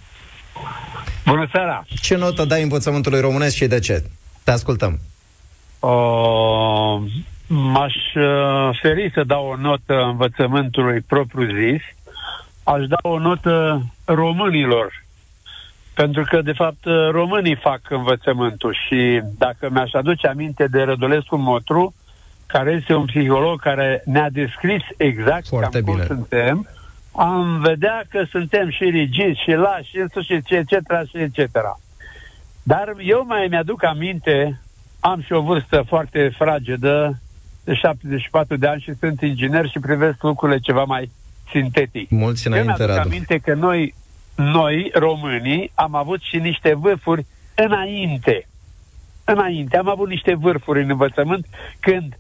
Bună 1.27 1.49
seara! 1.53 1.85
Ce 2.01 2.17
notă 2.17 2.45
dai 2.45 2.63
învățământului 2.63 3.21
românesc 3.21 3.55
și 3.55 3.67
de 3.67 3.79
ce? 3.79 4.05
Te 4.45 4.51
ascultăm. 4.51 4.99
Uh, 5.81 7.03
m-aș 7.47 7.95
uh, 8.15 8.79
feri 8.83 9.11
să 9.15 9.23
dau 9.27 9.47
o 9.47 9.57
notă 9.57 9.95
învățământului 9.95 11.01
propriu-zis. 11.01 11.83
Aș 12.65 12.87
da 12.87 12.97
o 13.03 13.19
notă 13.19 13.87
românilor 14.05 15.02
pentru 15.95 16.25
că, 16.29 16.43
de 16.43 16.53
fapt, 16.53 16.85
românii 17.11 17.57
fac 17.57 17.81
învățământul 17.89 18.77
și 18.87 19.23
dacă 19.39 19.69
mi-aș 19.71 19.93
aduce 19.93 20.27
aminte 20.27 20.67
de 20.67 20.83
Rădulescu 20.83 21.37
Motru, 21.37 21.95
care 22.47 22.71
este 22.71 22.95
un 22.95 23.05
psiholog 23.05 23.61
care 23.61 24.03
ne-a 24.05 24.31
descris 24.31 24.83
exact 24.97 25.47
Foarte 25.47 25.83
cam 25.83 25.85
bine. 25.85 26.07
cum 26.07 26.17
suntem, 26.17 26.69
am 27.13 27.61
vedea 27.61 28.05
că 28.09 28.25
suntem 28.31 28.71
și 28.71 28.85
rigizi 28.85 29.43
și 29.43 29.51
lași 29.51 29.91
și 29.91 29.99
în 29.99 30.09
sfârșit, 30.09 30.51
etc., 30.51 30.71
și 31.09 31.19
etc. 31.19 31.59
Dar 32.63 32.95
eu 32.99 33.25
mai 33.27 33.47
mi-aduc 33.51 33.85
aminte, 33.85 34.61
am 35.01 35.23
și 35.23 35.33
o 35.33 35.41
vârstă 35.41 35.85
foarte 35.87 36.33
fragedă, 36.37 37.19
de 37.65 37.75
74 37.75 38.57
de 38.57 38.67
ani 38.67 38.81
și 38.81 38.95
sunt 38.95 39.21
inginer 39.21 39.69
și 39.69 39.79
privesc 39.79 40.23
lucrurile 40.23 40.59
ceva 40.59 40.85
mai 40.85 41.11
sintetic. 41.51 42.11
Mulți 42.11 42.47
înainte, 42.47 42.75
Eu 42.79 42.87
mi-aduc 42.87 43.05
aminte 43.05 43.39
că 43.39 43.55
noi 43.55 43.95
noi, 44.35 44.91
românii, 44.95 45.71
am 45.75 45.95
avut 45.95 46.21
și 46.21 46.37
niște 46.37 46.75
vârfuri 46.75 47.27
înainte. 47.55 48.47
Înainte. 49.25 49.77
Am 49.77 49.89
avut 49.89 50.09
niște 50.09 50.35
vârfuri 50.35 50.83
în 50.83 50.91
învățământ 50.91 51.47
când, 51.81 52.19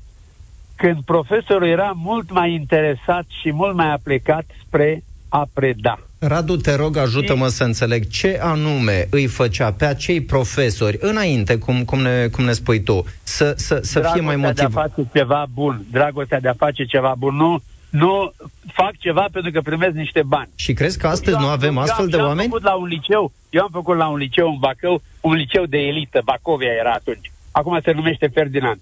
când 0.77 1.03
profesorul 1.05 1.68
era 1.68 1.92
mult 1.94 2.31
mai 2.31 2.53
interesat 2.53 3.25
și 3.40 3.53
mult 3.53 3.75
mai 3.75 3.92
aplicat 3.92 4.44
spre 4.66 5.03
a 5.29 5.48
preda. 5.53 5.98
Radu, 6.18 6.57
te 6.57 6.75
rog, 6.75 6.96
ajută-mă 6.96 7.48
să 7.48 7.64
înțeleg 7.64 8.09
ce 8.09 8.38
anume 8.42 9.07
îi 9.11 9.27
făcea 9.27 9.72
pe 9.72 9.85
acei 9.85 10.20
profesori 10.20 10.98
înainte, 11.01 11.59
cum, 11.59 11.85
cum, 11.85 12.01
ne, 12.01 12.27
cum 12.27 12.44
ne 12.44 12.53
spui 12.53 12.83
tu, 12.83 13.05
să, 13.22 13.55
să, 13.57 13.79
să 13.83 14.11
fie 14.12 14.20
mai 14.20 14.37
motiv. 14.37 14.55
de 14.55 14.62
a 14.62 14.68
face 14.68 15.09
ceva 15.12 15.46
bun, 15.55 15.85
dragostea 15.90 16.40
de 16.40 16.48
a 16.48 16.53
face 16.53 16.85
ceva 16.85 17.14
bun, 17.18 17.35
nu 17.35 17.62
nu 17.92 18.33
fac 18.72 18.96
ceva 18.98 19.26
pentru 19.33 19.50
că 19.50 19.61
primesc 19.61 19.94
niște 19.94 20.22
bani. 20.22 20.50
Și 20.55 20.72
crezi 20.72 20.98
că 20.98 21.07
astăzi 21.07 21.37
nu 21.38 21.46
avem 21.46 21.78
astfel 21.78 22.07
de 22.09 22.16
oameni? 22.16 22.38
Eu 22.38 22.44
am 22.44 22.50
făcut 22.50 22.62
la 22.62 22.74
un 22.74 22.87
liceu, 22.87 23.33
eu 23.50 23.62
am 23.62 23.68
făcut 23.72 23.96
la 23.96 24.09
un 24.09 24.16
liceu 24.16 24.48
în 24.48 24.59
Bacău, 24.59 25.02
un 25.20 25.33
liceu 25.33 25.64
de 25.64 25.78
elită, 25.78 26.20
Bacovia 26.24 26.72
era 26.81 26.92
atunci. 26.92 27.33
Acum 27.50 27.81
se 27.83 27.92
numește 27.92 28.26
Ferdinand. 28.26 28.81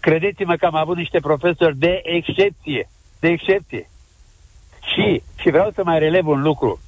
Credeți-mă 0.00 0.54
că 0.56 0.66
am 0.66 0.74
avut 0.74 0.96
niște 0.96 1.20
profesori 1.20 1.76
de 1.76 2.00
excepție, 2.04 2.88
de 3.20 3.28
excepție. 3.28 3.90
Și, 4.92 5.22
și 5.40 5.50
vreau 5.50 5.70
să 5.74 5.82
mai 5.84 5.98
relev 5.98 6.26
un 6.26 6.42
lucru. 6.42 6.80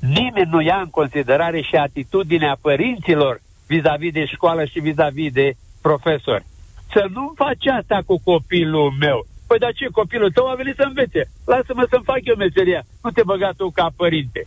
Nimeni 0.00 0.50
nu 0.50 0.60
ia 0.60 0.76
în 0.76 0.90
considerare 0.90 1.60
și 1.60 1.76
atitudinea 1.76 2.56
părinților 2.60 3.40
vis-a-vis 3.66 4.12
de 4.12 4.24
școală 4.24 4.64
și 4.64 4.78
vis-a-vis 4.78 5.32
de 5.32 5.52
profesori. 5.80 6.44
Să 6.92 7.06
nu 7.12 7.32
faci 7.36 7.66
asta 7.66 8.02
cu 8.06 8.20
copilul 8.24 8.90
meu 9.00 9.26
Păi 9.46 9.58
dar 9.58 9.72
ce, 9.72 9.86
copilul 9.86 10.30
tău 10.30 10.48
a 10.48 10.54
venit 10.54 10.76
să 10.76 10.82
învețe. 10.86 11.22
Lasă-mă 11.46 11.86
să-mi 11.90 12.04
fac 12.04 12.20
eu 12.22 12.36
meseria. 12.36 12.82
Nu 13.02 13.10
te 13.10 13.22
băga 13.22 13.50
tu 13.56 13.70
ca 13.70 13.86
părinte. 13.96 14.46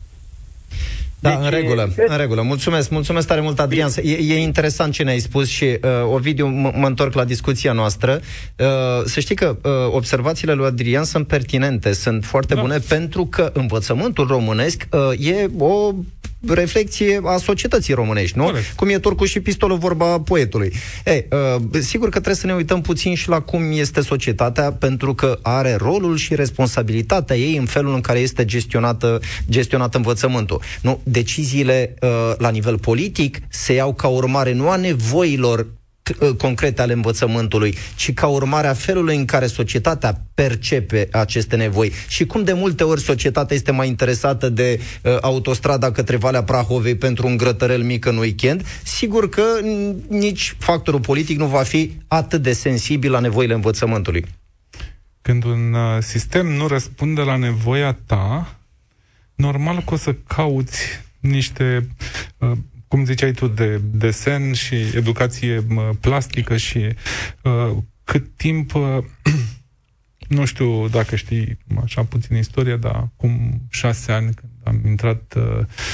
Da, 1.20 1.30
deci, 1.30 1.40
în 1.44 1.50
regulă, 1.50 1.94
în 2.08 2.18
regulă. 2.18 2.42
Mulțumesc, 2.42 2.90
mulțumesc 2.90 3.28
tare 3.28 3.42
mult, 3.42 3.60
Adrian. 3.60 3.90
E, 4.04 4.12
e 4.12 4.42
interesant 4.42 4.94
ce 4.94 5.04
ne-ai 5.04 5.20
spus 5.20 5.48
și, 5.48 5.64
uh, 5.64 5.80
Ovidiu, 6.14 6.48
m- 6.48 6.76
mă 6.76 6.88
întorc 6.88 7.14
la 7.14 7.24
discuția 7.24 7.72
noastră. 7.72 8.20
Uh, 8.56 8.66
să 9.06 9.20
știi 9.20 9.36
că 9.36 9.58
uh, 9.64 9.72
observațiile 9.92 10.54
lui 10.54 10.66
Adrian 10.66 11.04
sunt 11.04 11.28
pertinente, 11.28 11.94
sunt 11.94 12.26
foarte 12.26 12.54
da. 12.54 12.62
bune, 12.62 12.78
pentru 12.88 13.26
că 13.26 13.52
învățământul 13.54 14.28
românesc 14.28 14.88
uh, 14.92 15.28
e 15.28 15.50
o 15.58 15.94
reflexie 16.48 17.22
a 17.24 17.38
societății 17.38 17.94
românești, 17.94 18.38
nu? 18.38 18.44
Corect. 18.44 18.76
Cum 18.76 18.90
e 18.90 19.00
turcul 19.00 19.28
și 19.28 19.40
pistolul, 19.40 19.78
vorba 19.78 20.20
poetului. 20.20 20.74
Ei, 21.06 21.28
uh, 21.32 21.80
sigur 21.80 22.06
că 22.06 22.14
trebuie 22.14 22.36
să 22.36 22.46
ne 22.46 22.54
uităm 22.54 22.82
puțin 22.82 23.16
și 23.16 23.30
la 23.30 23.40
cum 23.40 23.72
este 23.72 24.02
societatea, 24.02 24.72
pentru 24.72 25.14
că 25.14 25.40
are 25.42 25.76
rolul 25.76 26.18
și 26.18 26.36
responsabilitatea 26.36 27.36
ei 27.36 27.56
în 27.56 27.66
felul 27.66 27.94
în 27.94 28.02
care 28.02 28.20
este 28.20 28.46
gestionată, 28.46 29.20
gestionat 29.50 29.96
învățământul. 29.96 30.62
Nu, 30.82 31.02
deciziile 31.12 31.94
uh, 32.02 32.10
la 32.38 32.50
nivel 32.50 32.80
politic 32.80 33.40
se 33.50 33.74
iau 33.74 33.94
ca 33.94 34.08
urmare 34.08 34.54
nu 34.54 34.70
a 34.70 34.76
nevoilor 34.76 35.68
Uh, 36.20 36.36
concrete 36.38 36.82
ale 36.82 36.94
învățământului, 36.94 37.76
ci 37.96 38.14
ca 38.14 38.28
urmare 38.28 38.68
a 38.68 38.74
felului 38.74 39.16
în 39.16 39.26
care 39.26 39.46
societatea 39.46 40.22
percepe 40.34 41.08
aceste 41.12 41.56
nevoi. 41.56 41.92
Și 42.08 42.26
cum 42.26 42.44
de 42.44 42.54
multe 42.54 42.84
ori 42.84 43.02
societatea 43.02 43.56
este 43.56 43.72
mai 43.72 43.88
interesată 43.88 44.50
de 44.50 44.80
uh, 45.04 45.18
autostrada 45.22 45.92
către 45.92 46.16
Valea 46.16 46.44
Prahovei 46.44 46.96
pentru 46.96 47.28
un 47.28 47.38
grătărel 47.38 47.84
mic 47.84 48.06
în 48.06 48.18
weekend, 48.18 48.66
sigur 48.84 49.30
că 49.30 49.44
nici 50.08 50.56
factorul 50.60 51.00
politic 51.00 51.38
nu 51.38 51.46
va 51.46 51.64
fi 51.64 51.92
atât 52.08 52.42
de 52.42 52.54
sensibil 52.54 53.12
la 53.12 53.20
nevoile 53.20 53.54
învățământului. 53.54 54.26
Când 55.22 55.44
un 55.44 55.74
uh, 55.74 56.02
sistem 56.02 56.48
nu 56.48 56.68
răspunde 56.68 57.22
la 57.22 57.36
nevoia 57.36 57.98
ta, 58.06 58.59
normal 59.40 59.82
că 59.82 59.94
o 59.94 59.98
să 59.98 60.14
cauți 60.14 60.82
niște, 61.20 61.88
uh, 62.38 62.52
cum 62.88 63.06
ziceai 63.06 63.32
tu, 63.32 63.48
de 63.48 63.82
desen 63.92 64.54
și 64.54 64.76
educație 64.96 65.66
plastică 66.00 66.58
și 66.58 66.88
uh, 67.44 67.78
cât 68.04 68.28
timp, 68.36 68.72
nu 70.38 70.46
știu 70.46 70.88
dacă 70.88 71.16
știi 71.16 71.58
așa 71.84 72.04
puțin 72.04 72.36
istoria, 72.36 72.76
dar 72.76 72.96
acum 72.96 73.62
șase 73.70 74.12
ani 74.12 74.34
când 74.34 74.52
am 74.64 74.82
intrat 74.86 75.36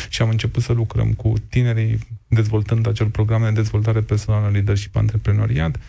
și 0.09 0.21
am 0.21 0.29
început 0.29 0.63
să 0.63 0.73
lucrăm 0.73 1.13
cu 1.13 1.33
tinerii 1.49 1.97
dezvoltând 2.27 2.87
acel 2.87 3.07
program 3.07 3.41
de 3.41 3.51
dezvoltare 3.51 4.01
personală, 4.01 4.49
leadership, 4.49 4.95
antreprenoriat, 4.95 5.79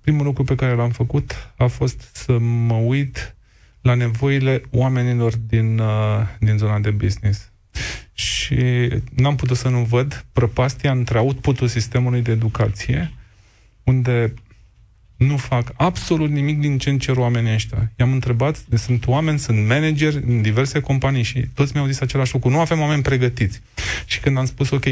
primul 0.00 0.24
lucru 0.24 0.44
pe 0.44 0.54
care 0.54 0.74
l-am 0.74 0.90
făcut 0.90 1.52
a 1.56 1.66
fost 1.66 2.10
să 2.12 2.38
mă 2.38 2.74
uit 2.74 3.34
la 3.80 3.94
nevoile 3.94 4.62
oamenilor 4.70 5.36
din, 5.36 5.78
uh, 5.78 6.20
din 6.38 6.56
zona 6.56 6.78
de 6.78 6.90
business. 6.90 7.50
Și 8.12 8.88
n-am 9.14 9.36
putut 9.36 9.56
să 9.56 9.68
nu 9.68 9.84
văd 9.84 10.24
prăpastia 10.32 10.90
între 10.90 11.18
outputul 11.18 11.68
sistemului 11.68 12.22
de 12.22 12.30
educație, 12.30 13.12
unde 13.84 14.34
nu 15.16 15.36
fac 15.36 15.72
absolut 15.76 16.30
nimic 16.30 16.60
din 16.60 16.78
ce 16.78 16.96
cer 16.96 17.16
oamenii 17.16 17.52
ăștia. 17.52 17.92
I-am 17.98 18.12
întrebat, 18.12 18.64
sunt 18.74 19.06
oameni, 19.06 19.38
sunt 19.38 19.66
manageri 19.66 20.16
în 20.16 20.42
diverse 20.42 20.80
companii 20.80 21.22
și 21.22 21.40
toți 21.54 21.72
mi-au 21.74 21.86
zis 21.86 22.00
același 22.00 22.32
lucru. 22.32 22.48
Nu 22.48 22.60
avem 22.60 22.80
oameni 22.80 23.02
pregătiți. 23.02 23.60
Și 24.04 24.20
când 24.20 24.38
am 24.38 24.44
spus, 24.44 24.70
ok, 24.70 24.84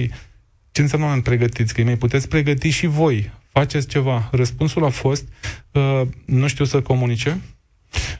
ce 0.72 0.80
înseamnă 0.80 1.06
oameni 1.06 1.24
pregătiți? 1.24 1.74
Că 1.74 1.80
îi 1.80 1.86
mai 1.86 1.96
puteți 1.96 2.28
pregăti 2.28 2.70
și 2.70 2.86
voi. 2.86 3.30
Faceți 3.52 3.88
ceva. 3.88 4.28
Răspunsul 4.32 4.84
a 4.84 4.88
fost, 4.88 5.28
uh, 5.72 6.02
nu 6.24 6.46
știu 6.46 6.64
să 6.64 6.80
comunice, 6.80 7.40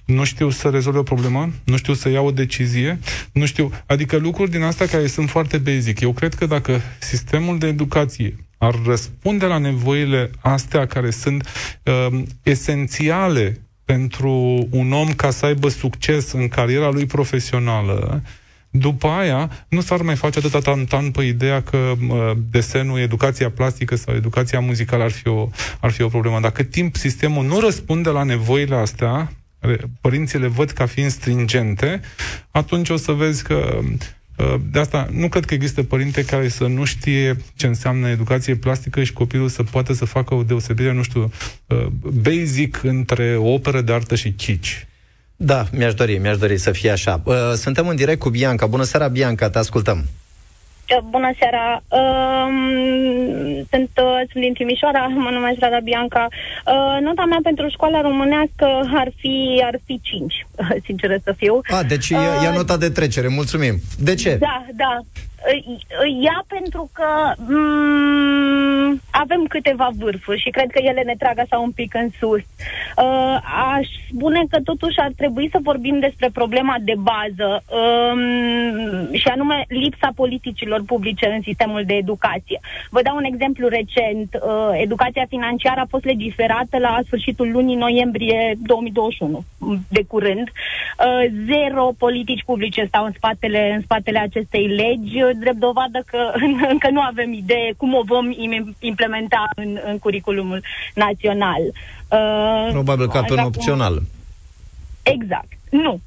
nu 0.04 0.24
știu 0.24 0.50
să 0.50 0.68
rezolve 0.68 0.98
o 0.98 1.02
problemă, 1.02 1.50
nu 1.64 1.76
știu 1.76 1.94
să 1.94 2.09
iau 2.09 2.26
o 2.26 2.31
decizie, 2.31 2.98
nu 3.33 3.46
știu, 3.46 3.72
adică 3.87 4.16
lucruri 4.16 4.50
din 4.50 4.62
astea 4.62 4.87
care 4.87 5.07
sunt 5.07 5.31
foarte 5.31 5.59
basic. 5.59 6.00
Eu 6.00 6.12
cred 6.12 6.35
că 6.35 6.46
dacă 6.46 6.81
sistemul 7.00 7.59
de 7.59 7.66
educație 7.66 8.37
ar 8.59 8.74
răspunde 8.85 9.46
la 9.46 9.59
nevoile 9.59 10.31
astea 10.40 10.87
care 10.87 11.11
sunt 11.11 11.48
uh, 11.83 12.20
esențiale 12.42 13.61
pentru 13.85 14.66
un 14.70 14.92
om 14.92 15.12
ca 15.12 15.31
să 15.31 15.46
aibă 15.46 15.68
succes 15.68 16.33
în 16.33 16.48
cariera 16.48 16.90
lui 16.90 17.07
profesională, 17.07 18.22
după 18.70 19.07
aia 19.07 19.50
nu 19.68 19.81
s-ar 19.81 20.02
mai 20.02 20.16
face 20.16 20.38
atâta 20.38 20.59
tantan 20.59 21.11
pe 21.11 21.22
ideea 21.22 21.62
că 21.62 21.76
uh, 21.76 22.33
desenul, 22.50 22.98
educația 22.98 23.50
plastică 23.50 23.96
sau 23.96 24.14
educația 24.14 24.61
muzicală 24.61 25.02
ar 25.02 25.11
fi, 25.11 25.28
o, 25.28 25.48
ar 25.81 25.90
fi 25.90 26.02
o 26.02 26.09
problemă. 26.09 26.40
Dacă 26.40 26.62
timp 26.62 26.96
sistemul 26.96 27.44
nu 27.44 27.61
răspunde 27.61 28.09
la 28.09 28.22
nevoile 28.22 28.74
astea, 28.74 29.33
părinții 30.01 30.38
le 30.38 30.47
văd 30.47 30.71
ca 30.71 30.87
fiind 30.87 31.11
stringente, 31.11 32.01
atunci 32.51 32.88
o 32.88 32.97
să 32.97 33.12
vezi 33.12 33.42
că 33.42 33.79
uh, 34.37 34.55
de 34.71 34.79
asta 34.79 35.09
nu 35.12 35.29
cred 35.29 35.44
că 35.44 35.55
există 35.55 35.83
părinte 35.83 36.25
care 36.25 36.49
să 36.49 36.66
nu 36.66 36.85
știe 36.85 37.37
ce 37.57 37.66
înseamnă 37.66 38.09
educație 38.09 38.57
plastică 38.57 39.03
și 39.03 39.12
copilul 39.12 39.49
să 39.49 39.62
poată 39.62 39.92
să 39.92 40.05
facă 40.05 40.35
o 40.35 40.42
deosebire, 40.42 40.92
nu 40.92 41.03
știu, 41.03 41.33
uh, 41.66 41.87
basic 42.12 42.83
între 42.83 43.37
o 43.37 43.53
operă 43.53 43.81
de 43.81 43.92
artă 43.92 44.14
și 44.14 44.33
chici. 44.33 44.87
Da, 45.37 45.66
mi-aș 45.73 45.94
dori, 45.94 46.18
mi-aș 46.18 46.37
dori 46.37 46.59
să 46.59 46.71
fie 46.71 46.90
așa. 46.90 47.21
Uh, 47.25 47.35
suntem 47.55 47.88
în 47.88 47.97
direct 47.97 48.21
cu 48.21 48.29
Bianca. 48.29 48.66
Bună 48.66 48.83
seara, 48.83 49.09
Bianca, 49.09 49.51
te 49.51 49.59
ascultăm. 49.59 50.05
Bună 51.11 51.31
seara! 51.38 51.83
Uh, 51.88 52.48
sunt, 53.70 53.90
uh, 54.03 54.20
sunt 54.31 54.42
din 54.44 54.53
Timișoara, 54.53 55.07
mă 55.07 55.31
numesc 55.31 55.59
Rada 55.61 55.79
Bianca. 55.83 56.27
Uh, 56.31 56.98
nota 57.01 57.24
mea 57.24 57.38
pentru 57.42 57.68
școala 57.68 58.01
românească 58.01 58.66
ar 58.94 59.09
fi, 59.16 59.62
ar 59.64 59.79
fi 59.85 60.01
5, 60.03 60.46
sinceră 60.87 61.16
să 61.24 61.33
fiu. 61.37 61.61
A, 61.70 61.83
deci 61.83 62.11
uh, 62.11 62.18
ia 62.42 62.53
nota 62.53 62.77
de 62.77 62.90
trecere, 62.90 63.29
mulțumim. 63.29 63.74
De 63.98 64.14
ce? 64.14 64.37
Da, 64.40 64.64
da. 64.77 64.98
Ia 66.22 66.44
pentru 66.46 66.90
că 66.92 67.33
mm, 67.37 68.67
avem 69.11 69.44
câteva 69.44 69.88
vârfuri 69.98 70.40
și 70.40 70.51
cred 70.51 70.70
că 70.70 70.81
ele 70.83 71.03
ne 71.03 71.14
trag 71.18 71.38
așa 71.38 71.59
un 71.59 71.70
pic 71.70 71.94
în 71.94 72.09
sus. 72.18 72.40
Uh, 72.40 73.37
aș 73.74 73.88
spune 74.12 74.42
că 74.51 74.59
totuși 74.64 74.98
ar 74.98 75.12
trebui 75.16 75.48
să 75.53 75.59
vorbim 75.62 75.98
despre 75.98 76.29
problema 76.33 76.77
de 76.81 76.94
bază 76.98 77.62
um, 77.79 79.14
și 79.14 79.29
anume 79.29 79.64
lipsa 79.68 80.11
politicilor 80.14 80.83
publice 80.87 81.27
în 81.27 81.40
sistemul 81.42 81.83
de 81.87 81.94
educație. 81.94 82.61
Vă 82.90 83.01
dau 83.03 83.16
un 83.16 83.24
exemplu 83.24 83.68
recent. 83.68 84.29
Uh, 84.35 84.70
educația 84.81 85.27
financiară 85.29 85.81
a 85.81 85.90
fost 85.90 86.05
legiferată 86.05 86.79
la 86.79 86.98
sfârșitul 87.05 87.51
lunii 87.51 87.77
noiembrie 87.77 88.55
2021, 88.66 89.44
de 89.88 90.03
curând. 90.09 90.48
Uh, 90.48 91.24
zero 91.46 91.90
politici 91.98 92.44
publice 92.44 92.85
stau 92.85 93.05
în 93.05 93.12
spatele, 93.16 93.72
în 93.74 93.81
spatele 93.81 94.18
acestei 94.18 94.66
legi 94.66 95.18
drept 95.38 95.57
dovadă 95.57 96.03
că 96.07 96.33
încă 96.72 96.88
nu 96.90 97.01
avem 97.01 97.33
idee 97.33 97.72
cum 97.77 97.94
o 97.94 98.03
vom 98.03 98.31
implementa 98.79 99.45
în, 99.57 99.79
în 99.85 99.99
curiculumul 99.99 100.62
național. 100.95 101.62
Uh, 102.09 102.69
Probabil 102.71 103.09
ca 103.09 103.23
pe 103.23 103.33
un 103.33 103.38
opțional. 103.38 103.95
Cum... 103.95 104.07
Exact. 105.03 105.49
Nu. 105.71 106.01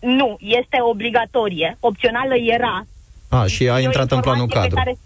Nu. 0.00 0.36
Este 0.40 0.78
obligatorie. 0.90 1.76
Opțională 1.80 2.34
era. 2.34 2.86
A, 3.28 3.46
și 3.46 3.68
a 3.68 3.80
intrat 3.80 4.10
în 4.10 4.20
planul 4.20 4.46
cadru. 4.46 4.74
Care, 4.74 4.96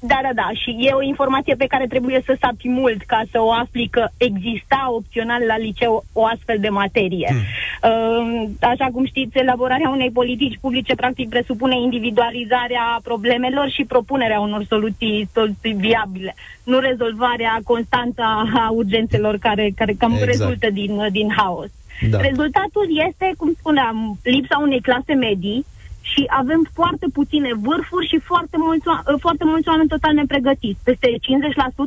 da, 0.00 0.18
da, 0.22 0.30
da. 0.34 0.48
Și 0.54 0.76
e 0.78 0.92
o 0.92 1.02
informație 1.02 1.54
pe 1.54 1.66
care 1.66 1.86
trebuie 1.86 2.22
să 2.24 2.36
sapi 2.40 2.68
mult 2.68 3.02
ca 3.02 3.22
să 3.30 3.40
o 3.40 3.52
afli 3.52 3.88
că 3.88 4.08
exista 4.16 4.86
opțional 4.96 5.42
la 5.46 5.56
liceu 5.56 6.04
o 6.12 6.26
astfel 6.26 6.58
de 6.60 6.68
materie. 6.68 7.28
Hmm. 7.30 7.42
Uh, 7.82 8.48
așa 8.60 8.88
cum 8.92 9.04
știți, 9.06 9.38
elaborarea 9.38 9.90
unei 9.90 10.10
politici 10.10 10.58
publice 10.60 10.94
practic 10.94 11.28
presupune 11.28 11.80
individualizarea 11.80 13.00
problemelor 13.02 13.68
și 13.68 13.84
propunerea 13.84 14.40
unor 14.40 14.64
soluții, 14.64 15.28
soluții 15.32 15.72
viabile, 15.72 16.34
nu 16.64 16.78
rezolvarea 16.78 17.60
constantă 17.64 18.22
a 18.54 18.70
urgențelor 18.70 19.36
care, 19.36 19.72
care 19.76 19.92
cam 19.98 20.12
exact. 20.12 20.30
rezultă 20.30 20.70
din, 20.70 21.06
din 21.10 21.32
haos. 21.36 21.70
Da. 22.10 22.20
Rezultatul 22.20 22.86
este, 23.08 23.32
cum 23.36 23.52
spuneam, 23.58 24.18
lipsa 24.22 24.58
unei 24.58 24.80
clase 24.80 25.14
medii, 25.14 25.64
și 26.02 26.24
avem 26.28 26.68
foarte 26.72 27.06
puține 27.12 27.50
vârfuri 27.54 28.08
și 28.08 28.18
foarte 28.18 28.56
mulți, 28.58 28.84
foarte 29.18 29.44
mulți 29.44 29.68
oameni 29.68 29.88
total 29.88 30.14
nepregătiți. 30.14 30.80
Peste 30.84 31.08
50% 31.08 31.12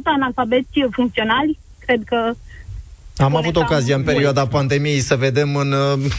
analfabeți 0.04 0.80
funcționali, 0.92 1.60
cred 1.86 2.02
că 2.06 2.34
am 3.18 3.36
avut 3.36 3.56
ocazia 3.56 3.96
în 3.96 4.04
perioada 4.04 4.48
pandemiei 4.48 5.00
să 5.00 5.16
vedem 5.16 5.56
în, 5.56 5.74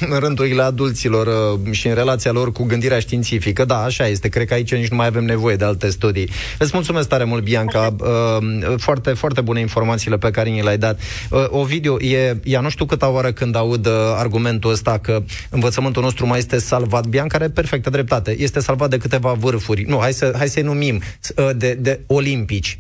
în 0.08 0.18
rândurile 0.18 0.62
adulților 0.62 1.26
uh, 1.26 1.72
și 1.72 1.88
în 1.88 1.94
relația 1.94 2.32
lor 2.32 2.52
cu 2.52 2.64
gândirea 2.64 2.98
științifică. 2.98 3.64
Da, 3.64 3.82
așa 3.82 4.06
este. 4.06 4.28
Cred 4.28 4.46
că 4.46 4.54
aici 4.54 4.74
nici 4.74 4.88
nu 4.88 4.96
mai 4.96 5.06
avem 5.06 5.24
nevoie 5.24 5.56
de 5.56 5.64
alte 5.64 5.90
studii. 5.90 6.28
Îți 6.58 6.70
mulțumesc 6.74 7.08
tare 7.08 7.24
mult, 7.24 7.42
Bianca. 7.42 7.94
Uh, 8.00 8.74
foarte, 8.76 9.10
foarte 9.10 9.40
bune 9.40 9.60
informațiile 9.60 10.18
pe 10.18 10.30
care 10.30 10.48
ni 10.48 10.62
le-ai 10.62 10.78
dat. 10.78 11.00
Uh, 11.30 11.44
Ovidiu, 11.48 11.96
e, 11.98 12.36
ea 12.44 12.60
nu 12.60 12.68
știu 12.68 12.84
câta 12.84 13.08
oară 13.10 13.32
când 13.32 13.56
aud 13.56 13.88
argumentul 14.16 14.70
ăsta 14.70 14.98
că 14.98 15.22
învățământul 15.50 16.02
nostru 16.02 16.26
mai 16.26 16.38
este 16.38 16.58
salvat. 16.58 17.06
Bianca 17.06 17.36
are 17.38 17.48
perfectă 17.48 17.90
dreptate. 17.90 18.36
Este 18.38 18.60
salvat 18.60 18.90
de 18.90 18.98
câteva 18.98 19.32
vârfuri. 19.32 19.84
Nu, 19.88 19.98
hai, 20.00 20.12
să, 20.12 20.34
hai 20.36 20.48
să-i 20.48 20.62
numim 20.62 21.02
de, 21.56 21.78
de 21.80 22.00
olimpici. 22.06 22.78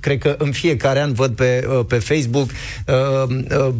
Cred 0.00 0.18
că 0.18 0.34
în 0.38 0.52
fiecare 0.52 1.00
an 1.00 1.12
văd 1.12 1.34
pe, 1.34 1.68
pe 1.88 1.96
Facebook 1.98 2.50
Uh, 3.62 3.70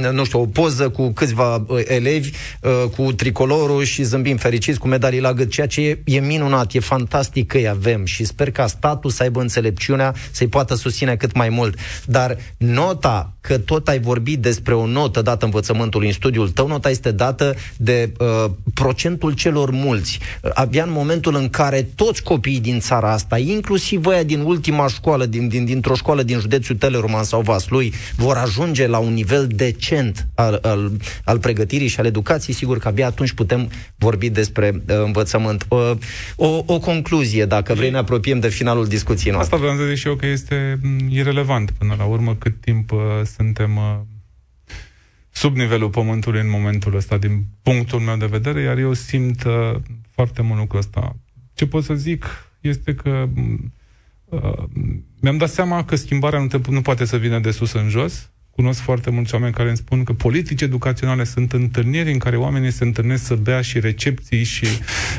nu 0.12 0.24
știu, 0.24 0.40
o 0.40 0.46
poză 0.46 0.88
cu 0.88 1.10
câțiva 1.10 1.64
uh, 1.66 1.80
elevi 1.84 2.30
uh, 2.60 2.70
cu 2.96 3.12
tricolorul 3.12 3.84
și 3.84 4.02
zâmbim 4.02 4.36
fericiți 4.36 4.78
cu 4.78 4.88
medalii 4.88 5.20
la 5.20 5.32
gât, 5.32 5.50
ceea 5.50 5.66
ce 5.66 5.80
e, 5.80 5.98
e 6.04 6.20
minunat, 6.20 6.72
e 6.72 6.80
fantastic 6.80 7.46
că 7.46 7.56
îi 7.56 7.68
avem 7.68 8.04
și 8.04 8.24
sper 8.24 8.50
ca 8.50 8.66
statul 8.66 9.10
să 9.10 9.22
aibă 9.22 9.40
înțelepciunea 9.40 10.14
să-i 10.30 10.48
poată 10.48 10.74
susține 10.74 11.16
cât 11.16 11.34
mai 11.34 11.48
mult. 11.48 11.78
Dar 12.04 12.36
nota, 12.56 13.32
că 13.40 13.58
tot 13.58 13.88
ai 13.88 14.00
vorbit 14.00 14.38
despre 14.38 14.74
o 14.74 14.86
notă 14.86 15.22
dată 15.22 15.44
învățământului 15.44 16.06
în 16.06 16.12
studiul 16.12 16.48
tău, 16.48 16.66
nota 16.66 16.90
este 16.90 17.10
dată 17.10 17.54
de 17.76 18.12
uh, 18.18 18.50
procentul 18.74 19.32
celor 19.32 19.70
mulți. 19.70 20.18
Abia 20.54 20.84
în 20.84 20.92
momentul 20.92 21.34
în 21.34 21.48
care 21.48 21.82
toți 21.94 22.22
copiii 22.22 22.60
din 22.60 22.80
țara 22.80 23.12
asta, 23.12 23.38
inclusiv 23.38 24.06
aia 24.06 24.22
din 24.22 24.40
ultima 24.40 24.88
școală, 24.88 25.26
din, 25.26 25.48
din, 25.48 25.64
dintr-o 25.64 25.94
școală 25.94 26.22
din 26.22 26.38
județul 26.38 26.76
Teleroman 26.76 27.24
sau 27.24 27.40
Vaslui, 27.40 27.92
vor 28.16 28.36
ajunge 28.36 28.86
la 28.86 28.98
un 28.98 29.12
nivel 29.12 29.46
decent 29.82 30.26
al, 30.34 30.58
al, 30.62 30.92
al 31.24 31.38
pregătirii 31.38 31.88
și 31.88 32.00
al 32.00 32.06
educației, 32.06 32.54
sigur 32.54 32.78
că 32.78 32.88
abia 32.88 33.06
atunci 33.06 33.32
putem 33.32 33.70
vorbi 33.96 34.30
despre 34.30 34.72
uh, 34.74 35.02
învățământ. 35.04 35.66
Uh, 35.68 35.90
o, 36.36 36.62
o 36.66 36.78
concluzie, 36.78 37.44
dacă 37.44 37.74
vrei, 37.74 37.90
ne 37.90 37.96
apropiem 37.96 38.40
de 38.40 38.48
finalul 38.48 38.86
discuției 38.86 39.32
noastre. 39.32 39.54
Asta 39.54 39.66
vreau 39.66 39.80
să 39.82 39.88
zic 39.88 40.00
și 40.00 40.06
eu 40.06 40.14
că 40.14 40.26
este 40.26 40.78
mm, 40.82 41.08
irelevant 41.10 41.70
până 41.70 41.94
la 41.98 42.04
urmă 42.04 42.34
cât 42.34 42.60
timp 42.60 42.92
uh, 42.92 42.98
suntem 43.36 43.76
uh, 43.76 43.98
sub 45.30 45.56
nivelul 45.56 45.90
pământului 45.90 46.40
în 46.40 46.50
momentul 46.50 46.96
ăsta, 46.96 47.16
din 47.18 47.44
punctul 47.62 48.00
meu 48.00 48.16
de 48.16 48.26
vedere, 48.26 48.60
iar 48.60 48.78
eu 48.78 48.92
simt 48.92 49.44
uh, 49.44 49.80
foarte 50.10 50.42
mult 50.42 50.58
lucrul 50.58 50.78
ăsta. 50.78 51.16
Ce 51.54 51.66
pot 51.66 51.84
să 51.84 51.94
zic 51.94 52.24
este 52.60 52.94
că 52.94 53.28
mm, 53.34 53.72
uh, 54.24 54.64
mi-am 55.20 55.36
dat 55.36 55.50
seama 55.50 55.84
că 55.84 55.96
schimbarea 55.96 56.40
nu, 56.40 56.46
te, 56.46 56.58
nu 56.70 56.82
poate 56.82 57.04
să 57.04 57.16
vină 57.16 57.38
de 57.38 57.50
sus 57.50 57.72
în 57.72 57.88
jos, 57.88 58.31
cunosc 58.54 58.80
foarte 58.80 59.10
mulți 59.10 59.34
oameni 59.34 59.52
care 59.52 59.68
îmi 59.68 59.76
spun 59.76 60.04
că 60.04 60.12
politici 60.12 60.60
educaționale 60.60 61.24
sunt 61.24 61.52
întâlniri 61.52 62.12
în 62.12 62.18
care 62.18 62.36
oamenii 62.36 62.70
se 62.70 62.84
întâlnesc 62.84 63.24
să 63.24 63.34
bea 63.34 63.60
și 63.60 63.80
recepții 63.80 64.44
și 64.44 64.66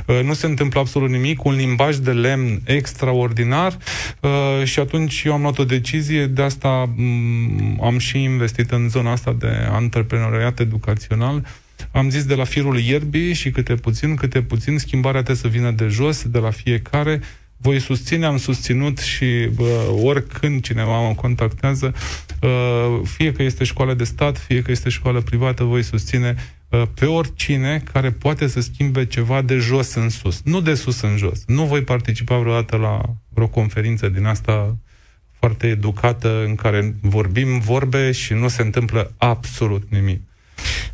uh, 0.05 0.19
nu 0.23 0.33
se 0.33 0.45
întâmplă 0.45 0.79
absolut 0.79 1.09
nimic, 1.09 1.43
un 1.43 1.55
limbaj 1.55 1.95
de 1.95 2.11
lemn 2.11 2.61
extraordinar 2.63 3.77
uh, 4.19 4.63
și 4.63 4.79
atunci 4.79 5.23
eu 5.23 5.33
am 5.33 5.41
luat 5.41 5.57
o 5.57 5.63
decizie, 5.63 6.25
de 6.25 6.41
asta 6.41 6.93
m- 6.93 7.77
am 7.81 7.97
și 7.97 8.23
investit 8.23 8.71
în 8.71 8.89
zona 8.89 9.11
asta 9.11 9.35
de 9.39 9.67
antreprenoriat 9.71 10.59
educațional, 10.59 11.45
am 11.91 12.09
zis 12.09 12.25
de 12.25 12.35
la 12.35 12.43
firul 12.43 12.79
ierbii 12.79 13.33
și 13.33 13.51
câte 13.51 13.75
puțin, 13.75 14.15
câte 14.15 14.41
puțin, 14.41 14.77
schimbarea 14.77 15.23
trebuie 15.23 15.51
să 15.51 15.57
vină 15.57 15.71
de 15.71 15.87
jos, 15.87 16.23
de 16.27 16.39
la 16.39 16.49
fiecare, 16.49 17.21
voi 17.63 17.79
susține, 17.79 18.25
am 18.25 18.37
susținut 18.37 18.97
și 18.97 19.49
bă, 19.55 19.95
oricând 20.01 20.61
cineva 20.61 21.07
mă 21.07 21.13
contactează, 21.13 21.93
uh, 22.41 22.99
fie 23.03 23.31
că 23.31 23.43
este 23.43 23.63
școală 23.63 23.93
de 23.93 24.03
stat, 24.03 24.37
fie 24.37 24.61
că 24.61 24.71
este 24.71 24.89
școală 24.89 25.21
privată, 25.21 25.63
voi 25.63 25.83
susține 25.83 26.35
uh, 26.69 26.83
pe 26.93 27.05
oricine 27.05 27.83
care 27.93 28.11
poate 28.11 28.47
să 28.47 28.61
schimbe 28.61 29.05
ceva 29.05 29.41
de 29.41 29.55
jos 29.57 29.93
în 29.93 30.09
sus, 30.09 30.41
nu 30.43 30.61
de 30.61 30.73
sus 30.73 31.01
în 31.01 31.17
jos. 31.17 31.43
Nu 31.47 31.65
voi 31.65 31.81
participa 31.81 32.37
vreodată 32.37 32.75
la 32.75 33.01
vreo 33.29 33.47
conferință 33.47 34.09
din 34.09 34.25
asta 34.25 34.77
foarte 35.31 35.67
educată 35.67 36.43
în 36.45 36.55
care 36.55 36.95
vorbim 37.01 37.59
vorbe 37.59 38.11
și 38.11 38.33
nu 38.33 38.47
se 38.47 38.61
întâmplă 38.61 39.13
absolut 39.17 39.83
nimic. 39.89 40.21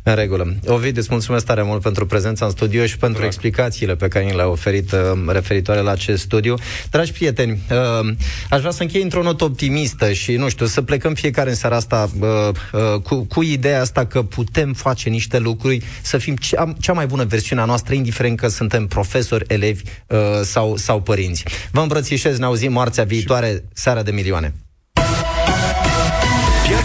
În 0.02 0.14
regulă. 0.14 0.54
Ovid, 0.66 0.96
îți 0.96 1.08
mulțumesc 1.10 1.44
tare 1.44 1.62
mult 1.62 1.82
pentru 1.82 2.06
prezența 2.06 2.44
în 2.44 2.50
studio 2.50 2.86
și 2.86 2.96
pentru 2.96 3.18
Drag. 3.18 3.32
explicațiile 3.32 3.96
pe 3.96 4.08
care 4.08 4.24
ni 4.24 4.34
le-ai 4.34 4.46
oferit 4.46 4.92
uh, 4.92 4.98
referitoare 5.26 5.80
la 5.80 5.90
acest 5.90 6.22
studiu. 6.22 6.54
Dragi 6.90 7.12
prieteni, 7.12 7.60
uh, 7.70 8.12
aș 8.50 8.58
vrea 8.58 8.70
să 8.70 8.82
închei 8.82 9.02
într-o 9.02 9.22
notă 9.22 9.44
optimistă 9.44 10.12
și, 10.12 10.32
nu 10.32 10.48
știu, 10.48 10.66
să 10.66 10.82
plecăm 10.82 11.14
fiecare 11.14 11.48
în 11.48 11.56
seara 11.56 11.76
asta 11.76 12.10
uh, 12.20 12.28
uh, 12.72 13.00
cu, 13.02 13.24
cu 13.24 13.42
ideea 13.42 13.80
asta 13.80 14.06
că 14.06 14.22
putem 14.22 14.72
face 14.72 15.08
niște 15.08 15.38
lucruri, 15.38 15.84
să 16.02 16.18
fim 16.18 16.36
cea, 16.36 16.72
cea 16.80 16.92
mai 16.92 17.06
bună 17.06 17.24
versiune 17.24 17.60
a 17.60 17.64
noastră, 17.64 17.94
indiferent 17.94 18.38
că 18.38 18.48
suntem 18.48 18.86
profesori, 18.86 19.44
elevi 19.48 19.82
uh, 20.06 20.18
sau, 20.42 20.76
sau 20.76 21.00
părinți. 21.00 21.44
Vă 21.70 21.80
îmbrățișez, 21.80 22.38
ne 22.38 22.44
auzim 22.44 22.72
marțea 22.72 23.04
viitoare, 23.04 23.64
seara 23.72 24.02
de 24.02 24.10
milioane. 24.10 24.54